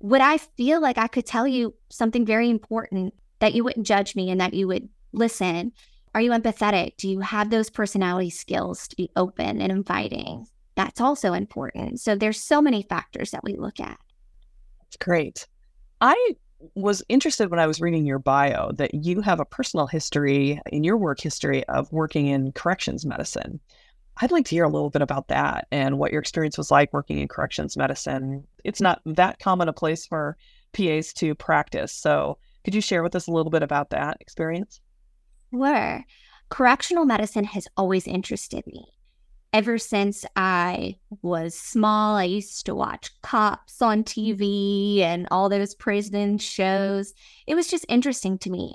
Would 0.00 0.20
I 0.20 0.38
feel 0.38 0.80
like 0.80 0.98
I 0.98 1.06
could 1.06 1.26
tell 1.26 1.46
you 1.46 1.74
something 1.88 2.26
very 2.26 2.50
important 2.50 3.14
that 3.38 3.54
you 3.54 3.62
wouldn't 3.62 3.86
judge 3.86 4.16
me 4.16 4.30
and 4.30 4.40
that 4.40 4.54
you 4.54 4.66
would 4.66 4.88
listen? 5.12 5.72
Are 6.14 6.20
you 6.20 6.32
empathetic? 6.32 6.96
Do 6.96 7.08
you 7.08 7.20
have 7.20 7.50
those 7.50 7.70
personality 7.70 8.30
skills 8.30 8.88
to 8.88 8.96
be 8.96 9.10
open 9.16 9.60
and 9.60 9.70
inviting? 9.70 10.46
That's 10.76 11.00
also 11.00 11.32
important. 11.32 12.00
So 12.00 12.14
there's 12.14 12.40
so 12.40 12.62
many 12.62 12.82
factors 12.82 13.30
that 13.32 13.42
we 13.42 13.56
look 13.56 13.80
at. 13.80 13.98
That's 14.80 14.96
great. 14.98 15.46
I 16.00 16.36
was 16.74 17.02
interested 17.08 17.50
when 17.50 17.60
I 17.60 17.66
was 17.66 17.80
reading 17.80 18.06
your 18.06 18.18
bio 18.18 18.72
that 18.72 18.94
you 18.94 19.20
have 19.20 19.40
a 19.40 19.44
personal 19.44 19.86
history 19.86 20.60
in 20.70 20.84
your 20.84 20.96
work 20.96 21.20
history 21.20 21.64
of 21.64 21.90
working 21.92 22.26
in 22.26 22.52
corrections 22.52 23.04
medicine. 23.04 23.60
I'd 24.18 24.32
like 24.32 24.46
to 24.46 24.54
hear 24.54 24.64
a 24.64 24.70
little 24.70 24.90
bit 24.90 25.02
about 25.02 25.28
that 25.28 25.66
and 25.70 25.98
what 25.98 26.10
your 26.10 26.20
experience 26.20 26.56
was 26.56 26.70
like 26.70 26.92
working 26.92 27.18
in 27.18 27.28
corrections 27.28 27.76
medicine. 27.76 28.44
It's 28.64 28.80
not 28.80 29.02
that 29.04 29.38
common 29.38 29.68
a 29.68 29.74
place 29.74 30.06
for 30.06 30.36
PAs 30.72 31.12
to 31.14 31.34
practice. 31.34 31.92
So, 31.92 32.38
could 32.64 32.74
you 32.74 32.80
share 32.80 33.02
with 33.02 33.14
us 33.14 33.28
a 33.28 33.32
little 33.32 33.50
bit 33.50 33.62
about 33.62 33.90
that 33.90 34.16
experience? 34.20 34.80
Sure. 35.54 36.04
Correctional 36.48 37.04
medicine 37.04 37.44
has 37.44 37.68
always 37.76 38.06
interested 38.06 38.66
me. 38.66 38.86
Ever 39.56 39.78
since 39.78 40.26
I 40.36 40.96
was 41.22 41.54
small, 41.54 42.16
I 42.16 42.24
used 42.24 42.66
to 42.66 42.74
watch 42.74 43.10
cops 43.22 43.80
on 43.80 44.04
TV 44.04 44.96
mm-hmm. 44.96 45.02
and 45.02 45.28
all 45.30 45.48
those 45.48 45.74
prison 45.74 46.36
shows. 46.36 47.14
It 47.46 47.54
was 47.54 47.66
just 47.66 47.86
interesting 47.88 48.36
to 48.40 48.50
me. 48.50 48.74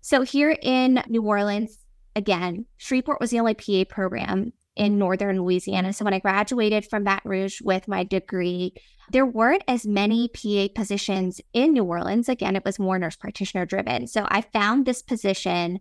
So, 0.00 0.22
here 0.22 0.56
in 0.60 1.04
New 1.06 1.22
Orleans, 1.22 1.78
again, 2.16 2.66
Shreveport 2.78 3.20
was 3.20 3.30
the 3.30 3.38
only 3.38 3.54
PA 3.54 3.84
program 3.88 4.52
in 4.74 4.98
northern 4.98 5.40
Louisiana. 5.40 5.92
So 5.92 6.04
when 6.04 6.14
I 6.14 6.18
graduated 6.18 6.84
from 6.84 7.04
Baton 7.04 7.30
Rouge 7.30 7.60
with 7.60 7.86
my 7.86 8.02
degree, 8.02 8.74
there 9.12 9.26
weren't 9.26 9.62
as 9.68 9.86
many 9.86 10.26
PA 10.26 10.66
positions 10.74 11.40
in 11.52 11.74
New 11.74 11.84
Orleans. 11.84 12.28
Again, 12.28 12.56
it 12.56 12.64
was 12.64 12.80
more 12.80 12.98
nurse 12.98 13.14
practitioner 13.14 13.66
driven. 13.66 14.08
So 14.08 14.26
I 14.28 14.40
found 14.40 14.84
this 14.84 15.00
position 15.02 15.78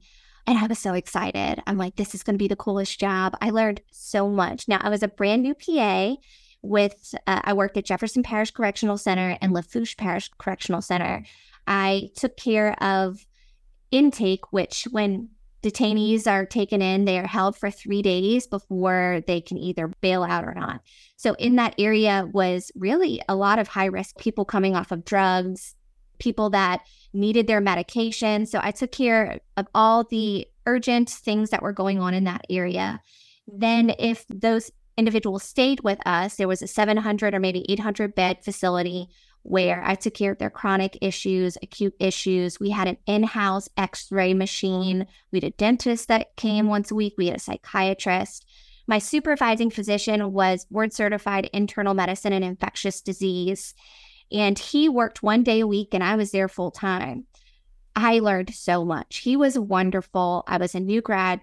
and 0.48 0.58
I 0.58 0.68
was 0.68 0.80
so 0.80 0.94
excited. 0.94 1.62
I'm 1.68 1.78
like, 1.78 1.96
this 1.96 2.16
is 2.16 2.24
going 2.24 2.36
to 2.36 2.44
be 2.44 2.48
the 2.48 2.56
coolest 2.56 3.00
job. 3.00 3.36
I 3.42 3.50
learned 3.52 3.82
so 3.92 4.30
much. 4.30 4.68
Now, 4.68 4.80
I 4.82 4.90
was 4.90 5.04
a 5.04 5.08
brand 5.08 5.44
new 5.44 5.54
PA 5.54 6.16
with, 6.62 7.16
uh, 7.28 7.42
I 7.44 7.54
worked 7.54 7.78
at 7.78 7.86
Jefferson 7.86 8.24
Parish 8.24 8.52
Correctional 8.52 8.98
Center 8.98 9.38
and 9.42 9.54
Lafourche 9.54 9.98
Parish 9.98 10.30
Correctional 10.38 10.82
Center. 10.82 11.24
I 11.68 12.10
took 12.16 12.38
care 12.38 12.74
of 12.84 13.26
intake, 13.92 14.52
which 14.52 14.88
when 14.92 15.30
detainees 15.62 16.26
are 16.26 16.46
taken 16.46 16.82
in, 16.82 17.06
they 17.06 17.20
are 17.20 17.28
held 17.28 17.56
for 17.56 17.70
three 17.70 18.02
days 18.02 18.48
before 18.48 19.22
they 19.28 19.42
can 19.42 19.58
either 19.58 19.92
bail 20.02 20.24
out 20.24 20.44
or 20.44 20.54
not. 20.54 20.82
So, 21.18 21.34
in 21.36 21.56
that 21.58 21.76
area 21.78 22.28
was 22.32 22.72
really 22.76 23.22
a 23.30 23.36
lot 23.36 23.60
of 23.60 23.68
high 23.68 23.86
risk 23.86 24.18
people 24.18 24.44
coming 24.44 24.76
off 24.76 24.92
of 24.92 25.06
drugs, 25.06 25.76
people 26.22 26.52
that 26.52 26.86
needed 27.14 27.48
their 27.48 27.60
medication. 27.60 28.46
So, 28.46 28.60
I 28.62 28.72
took 28.72 28.92
care 28.92 29.42
of 29.58 29.68
all 29.76 30.06
the 30.06 30.48
urgent 30.66 31.10
things 31.10 31.50
that 31.50 31.62
were 31.62 31.74
going 31.74 32.00
on 32.00 32.14
in 32.14 32.24
that 32.26 32.46
area. 32.50 33.02
Then, 33.48 33.94
if 34.00 34.26
those 34.30 34.72
individuals 34.98 35.44
stayed 35.44 35.82
with 35.82 36.00
us, 36.06 36.36
there 36.36 36.48
was 36.48 36.62
a 36.62 36.68
700 36.68 37.34
or 37.34 37.40
maybe 37.40 37.66
800 37.70 38.16
bed 38.16 38.44
facility 38.44 39.10
where 39.44 39.84
I 39.84 39.96
took 39.96 40.14
care 40.14 40.32
of 40.32 40.38
their 40.38 40.50
chronic 40.50 40.98
issues, 41.02 41.58
acute 41.64 41.96
issues. 42.00 42.60
We 42.60 42.70
had 42.70 42.88
an 42.88 42.98
in 43.08 43.24
house 43.24 43.68
x 43.76 44.12
ray 44.12 44.34
machine. 44.34 45.08
We 45.32 45.38
had 45.38 45.46
a 45.46 45.52
dentist 45.52 46.08
that 46.10 46.36
came 46.36 46.68
once 46.68 46.92
a 46.92 46.96
week. 46.96 47.16
We 47.18 47.28
had 47.28 47.38
a 47.38 47.40
psychiatrist. 47.40 48.46
My 48.88 49.00
supervising 49.00 49.72
physician 49.72 50.34
was 50.34 50.66
board 50.66 50.94
certified 50.94 51.50
internal 51.54 51.94
medicine 51.94 52.34
and 52.34 52.44
infectious 52.44 53.02
disease. 53.02 53.74
And 54.32 54.58
he 54.58 54.90
worked 54.90 55.24
one 55.24 55.44
day 55.44 55.62
a 55.62 55.68
week, 55.68 55.94
and 55.94 56.04
I 56.04 56.16
was 56.16 56.32
there 56.32 56.48
full 56.48 56.72
time. 56.72 57.26
I 57.96 58.20
learned 58.20 58.54
so 58.54 58.86
much. 58.86 59.18
He 59.18 59.36
was 59.36 59.60
wonderful. 59.60 60.44
I 60.48 60.58
was 60.58 60.76
a 60.76 60.80
new 60.80 61.02
grad. 61.02 61.42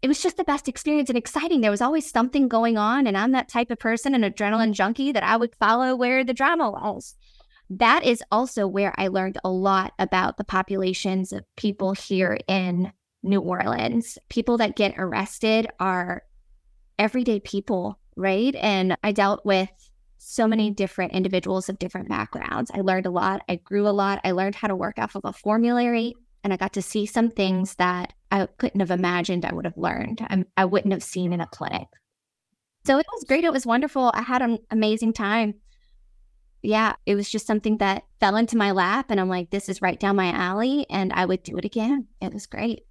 It 0.00 0.08
was 0.08 0.22
just 0.22 0.36
the 0.36 0.44
best 0.44 0.68
experience 0.68 1.08
and 1.08 1.18
exciting. 1.18 1.60
There 1.60 1.72
was 1.72 1.80
always 1.80 2.08
something 2.08 2.46
going 2.46 2.78
on. 2.78 3.08
And 3.08 3.18
I'm 3.18 3.32
that 3.32 3.48
type 3.48 3.70
of 3.70 3.80
person, 3.80 4.14
an 4.14 4.22
adrenaline 4.22 4.66
mm-hmm. 4.66 4.72
junkie, 4.72 5.12
that 5.12 5.24
I 5.24 5.36
would 5.36 5.56
follow 5.56 5.96
where 5.96 6.22
the 6.22 6.34
drama 6.34 6.70
was 6.70 7.16
that 7.70 8.04
is 8.04 8.22
also 8.32 8.66
where 8.66 8.94
I 8.96 9.08
learned 9.08 9.38
a 9.44 9.50
lot 9.50 9.92
about 9.98 10.36
the 10.36 10.44
populations 10.44 11.32
of 11.32 11.44
people 11.56 11.92
here 11.92 12.38
in 12.48 12.92
New 13.22 13.40
Orleans. 13.40 14.18
People 14.28 14.56
that 14.58 14.76
get 14.76 14.94
arrested 14.96 15.68
are 15.78 16.22
everyday 16.98 17.40
people, 17.40 17.98
right? 18.16 18.54
And 18.54 18.96
I 19.02 19.12
dealt 19.12 19.44
with 19.44 19.87
so 20.18 20.46
many 20.46 20.70
different 20.70 21.12
individuals 21.12 21.68
of 21.68 21.78
different 21.78 22.08
backgrounds. 22.08 22.70
I 22.74 22.80
learned 22.80 23.06
a 23.06 23.10
lot. 23.10 23.42
I 23.48 23.56
grew 23.56 23.88
a 23.88 23.90
lot. 23.90 24.20
I 24.24 24.32
learned 24.32 24.56
how 24.56 24.68
to 24.68 24.76
work 24.76 24.98
off 24.98 25.14
of 25.14 25.24
a 25.24 25.32
formulary 25.32 26.14
and 26.44 26.52
I 26.52 26.56
got 26.56 26.72
to 26.74 26.82
see 26.82 27.06
some 27.06 27.30
things 27.30 27.74
that 27.76 28.12
I 28.30 28.46
couldn't 28.58 28.80
have 28.80 28.90
imagined 28.90 29.44
I 29.44 29.54
would 29.54 29.64
have 29.64 29.76
learned. 29.76 30.20
I, 30.22 30.44
I 30.56 30.64
wouldn't 30.64 30.92
have 30.92 31.02
seen 31.02 31.32
in 31.32 31.40
a 31.40 31.46
clinic. 31.46 31.88
So 32.86 32.98
it 32.98 33.06
was 33.12 33.24
great. 33.24 33.44
It 33.44 33.52
was 33.52 33.66
wonderful. 33.66 34.10
I 34.14 34.22
had 34.22 34.42
an 34.42 34.58
amazing 34.70 35.12
time 35.12 35.54
yeah, 36.62 36.94
it 37.06 37.14
was 37.14 37.30
just 37.30 37.46
something 37.46 37.78
that 37.78 38.04
fell 38.20 38.36
into 38.36 38.56
my 38.56 38.72
lap. 38.72 39.06
And 39.10 39.20
I'm 39.20 39.28
like, 39.28 39.50
this 39.50 39.68
is 39.68 39.82
right 39.82 39.98
down 39.98 40.16
my 40.16 40.30
alley. 40.32 40.86
And 40.90 41.12
I 41.12 41.24
would 41.24 41.42
do 41.42 41.56
it 41.56 41.64
again. 41.64 42.08
It 42.20 42.32
was 42.32 42.46
great. 42.46 42.84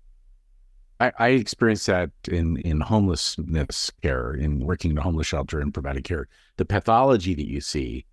I, 0.99 1.12
I 1.19 1.27
experienced 1.29 1.88
that 1.88 2.12
in, 2.27 2.57
in 2.57 2.81
homelessness 2.81 3.91
care, 4.01 4.33
in 4.33 4.60
working 4.65 4.91
in 4.91 4.97
a 4.97 5.01
homeless 5.01 5.27
shelter 5.27 5.60
and 5.60 5.73
providing 5.73 6.03
care. 6.03 6.27
The 6.57 6.65
pathology 6.65 7.36
that 7.36 7.47
you 7.47 7.62
see, 7.62 8.05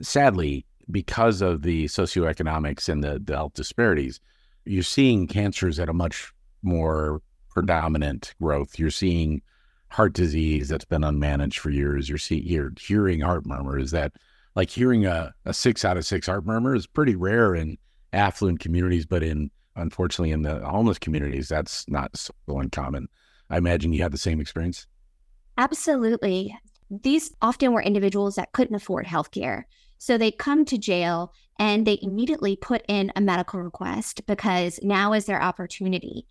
sadly, 0.00 0.66
because 0.90 1.40
of 1.40 1.62
the 1.62 1.84
socioeconomics 1.86 2.88
and 2.88 3.02
the, 3.04 3.20
the 3.22 3.34
health 3.34 3.54
disparities, 3.54 4.20
you're 4.64 4.82
seeing 4.82 5.26
cancers 5.26 5.78
at 5.78 5.88
a 5.88 5.92
much 5.92 6.32
more 6.62 7.22
predominant 7.50 8.34
growth. 8.40 8.78
You're 8.78 8.90
seeing 8.90 9.42
heart 9.88 10.14
disease 10.14 10.68
that's 10.68 10.84
been 10.84 11.02
unmanaged 11.02 11.58
for 11.58 11.70
years. 11.70 12.08
You're 12.08 12.18
seeing 12.18 12.44
you're 12.44 12.72
hearing 12.80 13.20
heart 13.20 13.46
murmurs 13.46 13.90
that 13.90 14.12
like 14.54 14.70
hearing 14.70 15.06
a, 15.06 15.34
a 15.44 15.52
six 15.52 15.84
out 15.84 15.96
of 15.96 16.06
six 16.06 16.26
heart 16.26 16.46
murmur 16.46 16.74
is 16.74 16.86
pretty 16.86 17.14
rare 17.14 17.54
in 17.54 17.78
affluent 18.12 18.60
communities, 18.60 19.06
but 19.06 19.22
in 19.22 19.50
unfortunately 19.76 20.32
in 20.32 20.42
the 20.42 20.60
homeless 20.60 20.98
communities, 20.98 21.48
that's 21.48 21.88
not 21.88 22.16
so 22.16 22.32
uncommon. 22.48 23.08
I 23.50 23.58
imagine 23.58 23.92
you 23.92 24.02
had 24.02 24.12
the 24.12 24.18
same 24.18 24.40
experience. 24.40 24.86
Absolutely. 25.58 26.56
These 26.90 27.34
often 27.42 27.72
were 27.72 27.82
individuals 27.82 28.36
that 28.36 28.52
couldn't 28.52 28.74
afford 28.74 29.06
health 29.06 29.30
care. 29.30 29.66
So 29.98 30.18
they 30.18 30.30
come 30.30 30.64
to 30.66 30.78
jail 30.78 31.32
and 31.58 31.86
they 31.86 31.98
immediately 32.02 32.56
put 32.56 32.84
in 32.88 33.12
a 33.14 33.20
medical 33.20 33.60
request 33.60 34.26
because 34.26 34.80
now 34.82 35.12
is 35.12 35.26
their 35.26 35.42
opportunity 35.42 36.26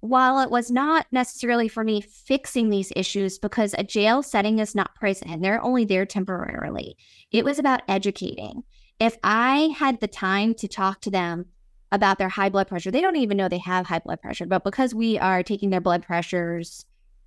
while 0.00 0.40
it 0.40 0.50
was 0.50 0.70
not 0.70 1.06
necessarily 1.12 1.68
for 1.68 1.84
me 1.84 2.00
fixing 2.00 2.70
these 2.70 2.92
issues 2.96 3.38
because 3.38 3.74
a 3.76 3.84
jail 3.84 4.22
setting 4.22 4.58
is 4.58 4.74
not 4.74 4.94
prison, 4.94 5.40
they're 5.40 5.62
only 5.62 5.84
there 5.84 6.06
temporarily. 6.06 6.96
It 7.30 7.44
was 7.44 7.58
about 7.58 7.82
educating. 7.86 8.62
If 8.98 9.16
I 9.22 9.74
had 9.78 10.00
the 10.00 10.08
time 10.08 10.54
to 10.54 10.68
talk 10.68 11.00
to 11.02 11.10
them 11.10 11.46
about 11.92 12.18
their 12.18 12.28
high 12.28 12.48
blood 12.48 12.68
pressure, 12.68 12.90
they 12.90 13.00
don't 13.00 13.16
even 13.16 13.36
know 13.36 13.48
they 13.48 13.58
have 13.58 13.86
high 13.86 13.98
blood 13.98 14.20
pressure, 14.20 14.46
but 14.46 14.64
because 14.64 14.94
we 14.94 15.18
are 15.18 15.42
taking 15.42 15.70
their 15.70 15.80
blood 15.80 16.02
pressures 16.02 16.84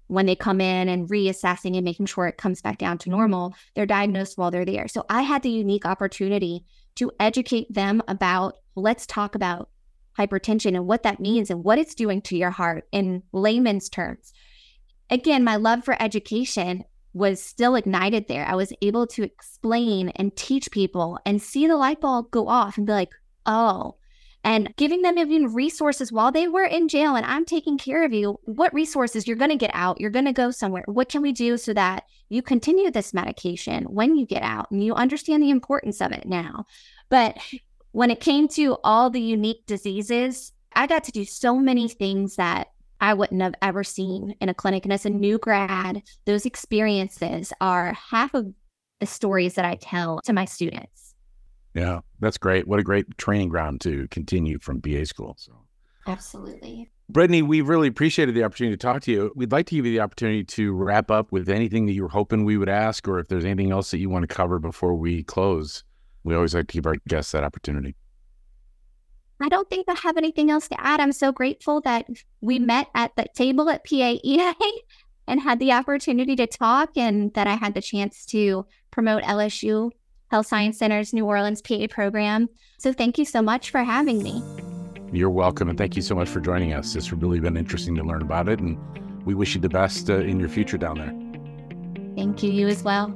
when 0.07 0.25
they 0.25 0.35
come 0.35 0.61
in 0.61 0.89
and 0.89 1.09
reassessing 1.09 1.75
and 1.75 1.83
making 1.83 2.05
sure 2.05 2.27
it 2.27 2.37
comes 2.37 2.61
back 2.61 2.77
down 2.77 2.97
to 2.99 3.09
normal, 3.09 3.53
they're 3.73 3.85
diagnosed 3.85 4.37
while 4.37 4.51
they're 4.51 4.65
there. 4.65 4.87
So 4.87 5.05
I 5.09 5.21
had 5.21 5.43
the 5.43 5.49
unique 5.49 5.85
opportunity 5.85 6.65
to 6.95 7.11
educate 7.19 7.73
them 7.73 8.01
about 8.07 8.57
let's 8.75 9.07
talk 9.07 9.35
about 9.35 9.69
hypertension 10.17 10.75
and 10.75 10.85
what 10.85 11.03
that 11.03 11.19
means 11.19 11.49
and 11.49 11.63
what 11.63 11.79
it's 11.79 11.95
doing 11.95 12.21
to 12.21 12.37
your 12.37 12.51
heart 12.51 12.87
in 12.91 13.23
layman's 13.31 13.89
terms. 13.89 14.33
Again, 15.09 15.43
my 15.43 15.55
love 15.55 15.83
for 15.83 16.01
education 16.01 16.83
was 17.13 17.41
still 17.41 17.75
ignited 17.75 18.27
there. 18.27 18.45
I 18.45 18.55
was 18.55 18.73
able 18.81 19.07
to 19.07 19.23
explain 19.23 20.09
and 20.09 20.35
teach 20.35 20.71
people 20.71 21.19
and 21.25 21.41
see 21.41 21.67
the 21.67 21.77
light 21.77 22.01
bulb 22.01 22.31
go 22.31 22.47
off 22.47 22.77
and 22.77 22.87
be 22.87 22.93
like, 22.93 23.13
oh, 23.45 23.95
and 24.43 24.75
giving 24.75 25.01
them 25.01 25.17
even 25.17 25.53
resources 25.53 26.11
while 26.11 26.31
they 26.31 26.47
were 26.47 26.65
in 26.65 26.87
jail 26.87 27.15
and 27.15 27.25
I'm 27.25 27.45
taking 27.45 27.77
care 27.77 28.03
of 28.03 28.13
you. 28.13 28.39
What 28.43 28.73
resources 28.73 29.27
you're 29.27 29.37
going 29.37 29.51
to 29.51 29.55
get 29.55 29.71
out? 29.73 30.01
You're 30.01 30.09
going 30.09 30.25
to 30.25 30.33
go 30.33 30.51
somewhere. 30.51 30.83
What 30.87 31.09
can 31.09 31.21
we 31.21 31.31
do 31.31 31.57
so 31.57 31.73
that 31.73 32.03
you 32.29 32.41
continue 32.41 32.91
this 32.91 33.13
medication 33.13 33.85
when 33.85 34.17
you 34.17 34.25
get 34.25 34.43
out 34.43 34.69
and 34.71 34.83
you 34.83 34.93
understand 34.93 35.41
the 35.41 35.49
importance 35.49 36.01
of 36.01 36.11
it 36.11 36.25
now? 36.25 36.65
But 37.09 37.37
when 37.91 38.11
it 38.11 38.19
came 38.19 38.47
to 38.49 38.77
all 38.83 39.09
the 39.09 39.21
unique 39.21 39.65
diseases, 39.65 40.51
I 40.75 40.87
got 40.87 41.03
to 41.05 41.11
do 41.11 41.25
so 41.25 41.57
many 41.57 41.87
things 41.87 42.35
that 42.35 42.67
I 42.99 43.13
wouldn't 43.13 43.41
have 43.41 43.55
ever 43.61 43.83
seen 43.83 44.35
in 44.39 44.49
a 44.49 44.53
clinic. 44.53 44.85
And 44.85 44.93
as 44.93 45.05
a 45.05 45.09
new 45.09 45.37
grad, 45.37 46.01
those 46.25 46.45
experiences 46.45 47.53
are 47.61 47.93
half 47.93 48.33
of 48.33 48.47
the 48.99 49.05
stories 49.05 49.55
that 49.55 49.65
I 49.65 49.75
tell 49.75 50.21
to 50.21 50.33
my 50.33 50.45
students. 50.45 51.02
Yeah, 51.73 52.01
that's 52.19 52.37
great. 52.37 52.67
What 52.67 52.79
a 52.79 52.83
great 52.83 53.17
training 53.17 53.49
ground 53.49 53.81
to 53.81 54.07
continue 54.09 54.59
from 54.59 54.81
PA 54.81 55.05
school. 55.05 55.35
So 55.37 55.53
absolutely. 56.07 56.89
Brittany, 57.09 57.41
we 57.41 57.61
really 57.61 57.87
appreciated 57.87 58.35
the 58.35 58.43
opportunity 58.43 58.77
to 58.77 58.81
talk 58.81 59.01
to 59.03 59.11
you. 59.11 59.31
We'd 59.35 59.51
like 59.51 59.65
to 59.67 59.75
give 59.75 59.85
you 59.85 59.91
the 59.91 59.99
opportunity 59.99 60.43
to 60.43 60.73
wrap 60.73 61.11
up 61.11 61.31
with 61.31 61.49
anything 61.49 61.85
that 61.87 61.93
you 61.93 62.03
were 62.03 62.09
hoping 62.09 62.45
we 62.45 62.57
would 62.57 62.69
ask, 62.69 63.07
or 63.07 63.19
if 63.19 63.27
there's 63.27 63.45
anything 63.45 63.71
else 63.71 63.91
that 63.91 63.97
you 63.97 64.09
want 64.09 64.27
to 64.27 64.33
cover 64.33 64.59
before 64.59 64.95
we 64.95 65.23
close 65.23 65.83
we 66.23 66.35
always 66.35 66.55
like 66.55 66.67
to 66.67 66.73
give 66.73 66.85
our 66.85 66.95
guests 67.07 67.31
that 67.33 67.43
opportunity. 67.43 67.95
I 69.41 69.49
don't 69.49 69.69
think 69.69 69.87
I 69.89 69.95
have 70.03 70.17
anything 70.17 70.49
else 70.49 70.67
to 70.69 70.79
add. 70.79 70.99
I'm 70.99 71.11
so 71.11 71.31
grateful 71.31 71.81
that 71.81 72.07
we 72.39 72.59
met 72.59 72.87
at 72.95 73.15
the 73.15 73.25
table 73.33 73.69
at 73.69 73.85
PAEA 73.85 74.53
and 75.27 75.41
had 75.41 75.59
the 75.59 75.73
opportunity 75.73 76.35
to 76.37 76.47
talk 76.47 76.91
and 76.95 77.33
that 77.33 77.47
I 77.47 77.55
had 77.55 77.73
the 77.73 77.81
chance 77.81 78.25
to 78.27 78.65
promote 78.91 79.23
LSU 79.23 79.91
Health 80.33 80.47
Science 80.47 80.79
Center's 80.79 81.13
New 81.13 81.27
Orleans 81.27 81.61
PA 81.61 81.85
program. 81.91 82.49
So 82.79 82.91
thank 82.91 83.19
you 83.19 83.23
so 83.23 83.39
much 83.39 83.69
for 83.69 83.83
having 83.83 84.23
me. 84.23 84.41
You're 85.11 85.29
welcome. 85.29 85.69
And 85.69 85.77
thank 85.77 85.95
you 85.95 86.01
so 86.01 86.15
much 86.15 86.27
for 86.27 86.39
joining 86.39 86.73
us. 86.73 86.95
It's 86.95 87.13
really 87.13 87.39
been 87.39 87.55
interesting 87.55 87.93
to 87.97 88.03
learn 88.03 88.23
about 88.23 88.49
it. 88.49 88.59
And 88.59 88.79
we 89.27 89.35
wish 89.35 89.53
you 89.53 89.61
the 89.61 89.69
best 89.69 90.09
uh, 90.09 90.15
in 90.15 90.39
your 90.39 90.49
future 90.49 90.79
down 90.79 90.97
there. 90.97 92.15
Thank 92.15 92.41
you. 92.41 92.51
You 92.51 92.67
as 92.67 92.81
well. 92.81 93.09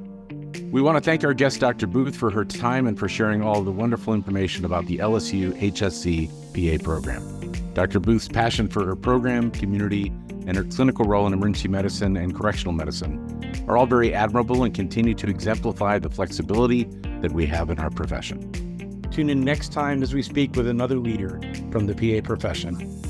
We 0.71 0.79
want 0.79 0.95
to 0.95 1.01
thank 1.01 1.23
our 1.23 1.33
guest, 1.33 1.59
Dr. 1.59 1.87
Booth, 1.87 2.15
for 2.15 2.29
her 2.29 2.45
time 2.45 2.85
and 2.85 2.99
for 2.99 3.09
sharing 3.09 3.41
all 3.41 3.63
the 3.63 3.71
wonderful 3.71 4.13
information 4.13 4.63
about 4.63 4.85
the 4.85 4.99
LSU 4.99 5.59
HSC 5.59 6.29
PA 6.53 6.83
program. 6.83 7.23
Dr. 7.73 7.99
Booth's 7.99 8.27
passion 8.27 8.67
for 8.67 8.85
her 8.85 8.95
program, 8.95 9.49
community, 9.49 10.13
and 10.45 10.55
her 10.55 10.65
clinical 10.65 11.05
role 11.05 11.25
in 11.25 11.33
emergency 11.33 11.67
medicine 11.67 12.15
and 12.15 12.35
correctional 12.35 12.73
medicine 12.73 13.65
are 13.67 13.75
all 13.75 13.87
very 13.87 14.13
admirable 14.13 14.63
and 14.63 14.75
continue 14.75 15.15
to 15.15 15.27
exemplify 15.27 15.97
the 15.97 16.09
flexibility 16.09 16.87
that 17.21 17.31
we 17.31 17.45
have 17.45 17.69
in 17.69 17.79
our 17.79 17.89
profession. 17.89 18.51
Tune 19.11 19.29
in 19.29 19.41
next 19.41 19.71
time 19.71 20.03
as 20.03 20.13
we 20.13 20.21
speak 20.21 20.55
with 20.55 20.67
another 20.67 20.97
leader 20.97 21.39
from 21.71 21.87
the 21.87 21.95
PA 21.95 22.25
profession. 22.25 23.01